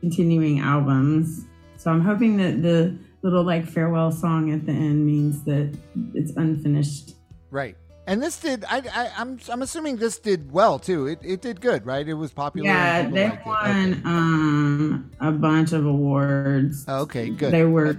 [0.00, 1.46] continuing albums.
[1.76, 5.76] So I'm hoping that the little like farewell song at the end means that
[6.14, 7.14] it's unfinished.
[7.50, 7.76] Right.
[8.10, 8.64] And this did.
[8.64, 11.06] I, I I'm I'm assuming this did well too.
[11.06, 12.06] It it did good, right?
[12.06, 12.68] It was popular.
[12.68, 16.88] Yeah, they won um a bunch of awards.
[16.88, 17.52] Okay, good.
[17.52, 17.96] They were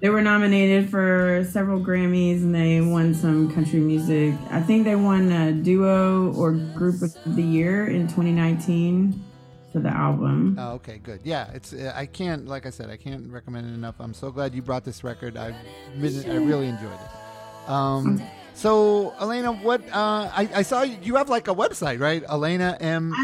[0.00, 4.34] they were nominated for several Grammys and they won some country music.
[4.50, 9.24] I think they won a duo or group of the year in 2019
[9.72, 10.56] for the album.
[10.58, 11.20] Oh, okay, good.
[11.22, 11.72] Yeah, it's.
[11.72, 12.48] Uh, I can't.
[12.48, 13.94] Like I said, I can't recommend it enough.
[14.00, 15.36] I'm so glad you brought this record.
[15.36, 17.70] I, I really enjoyed it.
[17.70, 18.20] Um.
[18.58, 19.82] So, Elena, what?
[19.86, 22.24] Uh, I, I saw you, you have like a website, right?
[22.28, 23.14] Elena M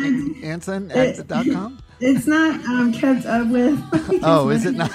[0.44, 1.82] Anson at dot com.
[1.98, 3.76] It's not um, kept up with.
[4.22, 4.92] Oh, is it not?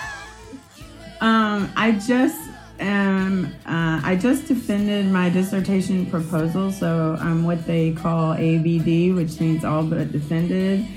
[1.20, 2.40] Um, I just
[2.80, 3.48] am.
[3.66, 9.66] Uh, I just defended my dissertation proposal, so I'm what they call ABD, which means
[9.66, 10.88] all but defended.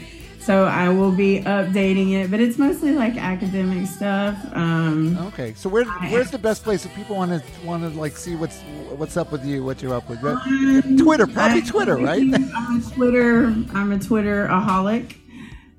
[0.44, 4.36] So I will be updating it, but it's mostly like academic stuff.
[4.52, 8.16] Um, Okay, so where where's the best place if people want to want to like
[8.16, 8.60] see what's
[8.96, 10.20] what's up with you, what you're up with?
[10.20, 12.20] Twitter, probably I- Twitter, right?
[12.56, 13.44] I'm a Twitter.
[13.72, 15.14] I'm a Twitter aholic.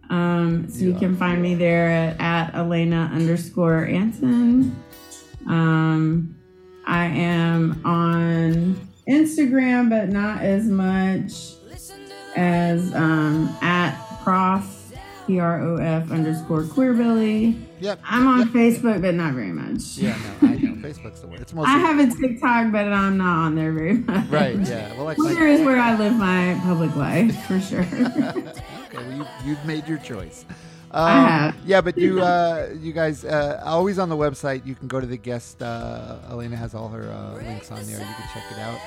[0.09, 4.75] Um, so you can find me there at, at Elena underscore Anson.
[5.47, 6.35] Um,
[6.85, 8.75] I am on
[9.09, 11.53] Instagram, but not as much
[12.35, 14.79] as um, at prof
[15.27, 17.61] p r o f underscore queerbilly.
[17.79, 17.99] Yep.
[18.03, 19.97] I'm on Facebook, but not very much.
[19.97, 20.73] Yeah, no, I know.
[20.87, 21.37] Facebook's the way.
[21.39, 24.29] It's mostly I have a TikTok, but I'm not on there very much.
[24.29, 24.93] Right, yeah.
[24.95, 27.81] Well, like- Twitter is where I live my public life for sure.
[27.93, 28.53] okay,
[28.93, 30.45] well, you, you've made your choice.
[30.91, 31.55] Um, I have.
[31.65, 34.65] Yeah, but you, uh, you guys, uh, always on the website.
[34.65, 35.61] You can go to the guest.
[35.61, 37.99] Uh, Elena has all her uh, links on there.
[37.99, 38.79] You can check it out.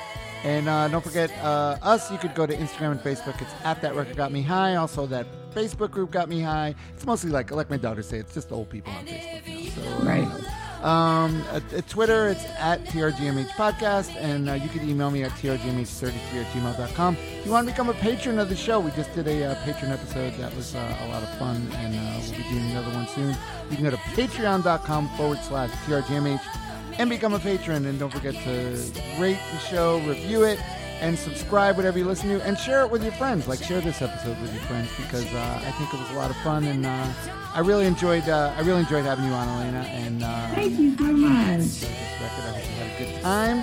[0.47, 2.09] And uh, don't forget uh, us.
[2.09, 3.43] You could go to Instagram and Facebook.
[3.43, 4.77] It's at that record got me high.
[4.77, 6.73] Also, that Facebook group got me high.
[6.95, 8.19] It's mostly like like my daughter say.
[8.19, 9.99] It's just old people on Facebook now.
[9.99, 10.53] So Right.
[10.83, 15.33] Um, at, at Twitter, it's at TRGMH Podcast, and uh, you can email me at
[15.33, 17.17] trgmh33 at gmail.com.
[17.17, 19.65] If you want to become a patron of the show, we just did a uh,
[19.65, 22.95] patron episode that was uh, a lot of fun, and uh, we'll be doing another
[22.95, 23.35] one soon.
[23.71, 26.66] You can go to patreon.com forward slash TRGMH
[26.99, 27.87] and become a patron.
[27.87, 30.59] And don't forget to rate the show, review it,
[31.01, 33.47] and subscribe whatever you listen to, and share it with your friends.
[33.47, 36.31] Like share this episode with your friends because uh, I think it was a lot
[36.31, 37.13] of fun, and uh,
[37.55, 38.29] I really enjoyed.
[38.29, 39.81] Uh, I really enjoyed having you on, Elena.
[39.89, 41.59] And uh, Thank you so much.
[41.59, 43.59] this record, I hope you had a good time.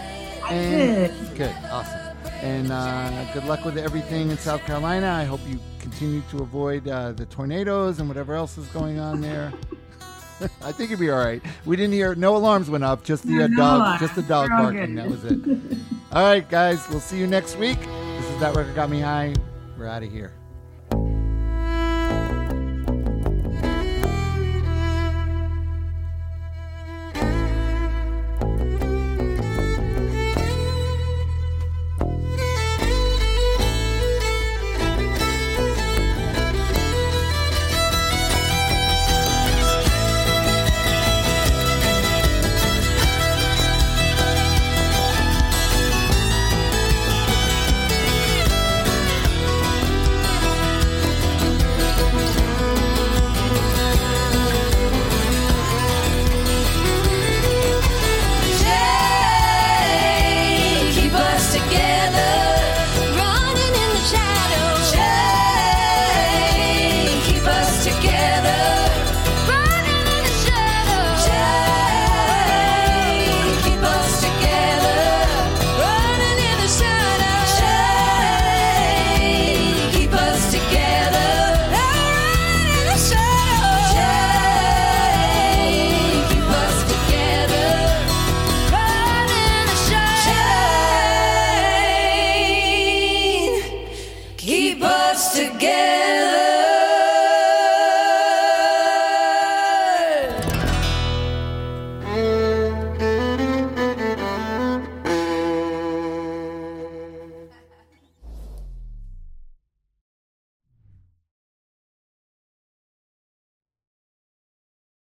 [0.52, 1.38] And did.
[1.38, 2.00] good, awesome.
[2.42, 5.08] And uh, good luck with everything in South Carolina.
[5.10, 9.22] I hope you continue to avoid uh, the tornadoes and whatever else is going on
[9.22, 9.54] there.
[10.62, 11.42] I think you'll be all right.
[11.66, 14.50] We didn't hear no alarms went off, just the uh, No dog, just the dog
[14.50, 14.96] We're barking.
[14.96, 15.40] That was it.
[16.12, 17.80] all right, guys, we'll see you next week.
[17.80, 19.34] This is that record got me high.
[19.78, 20.34] We're out of here.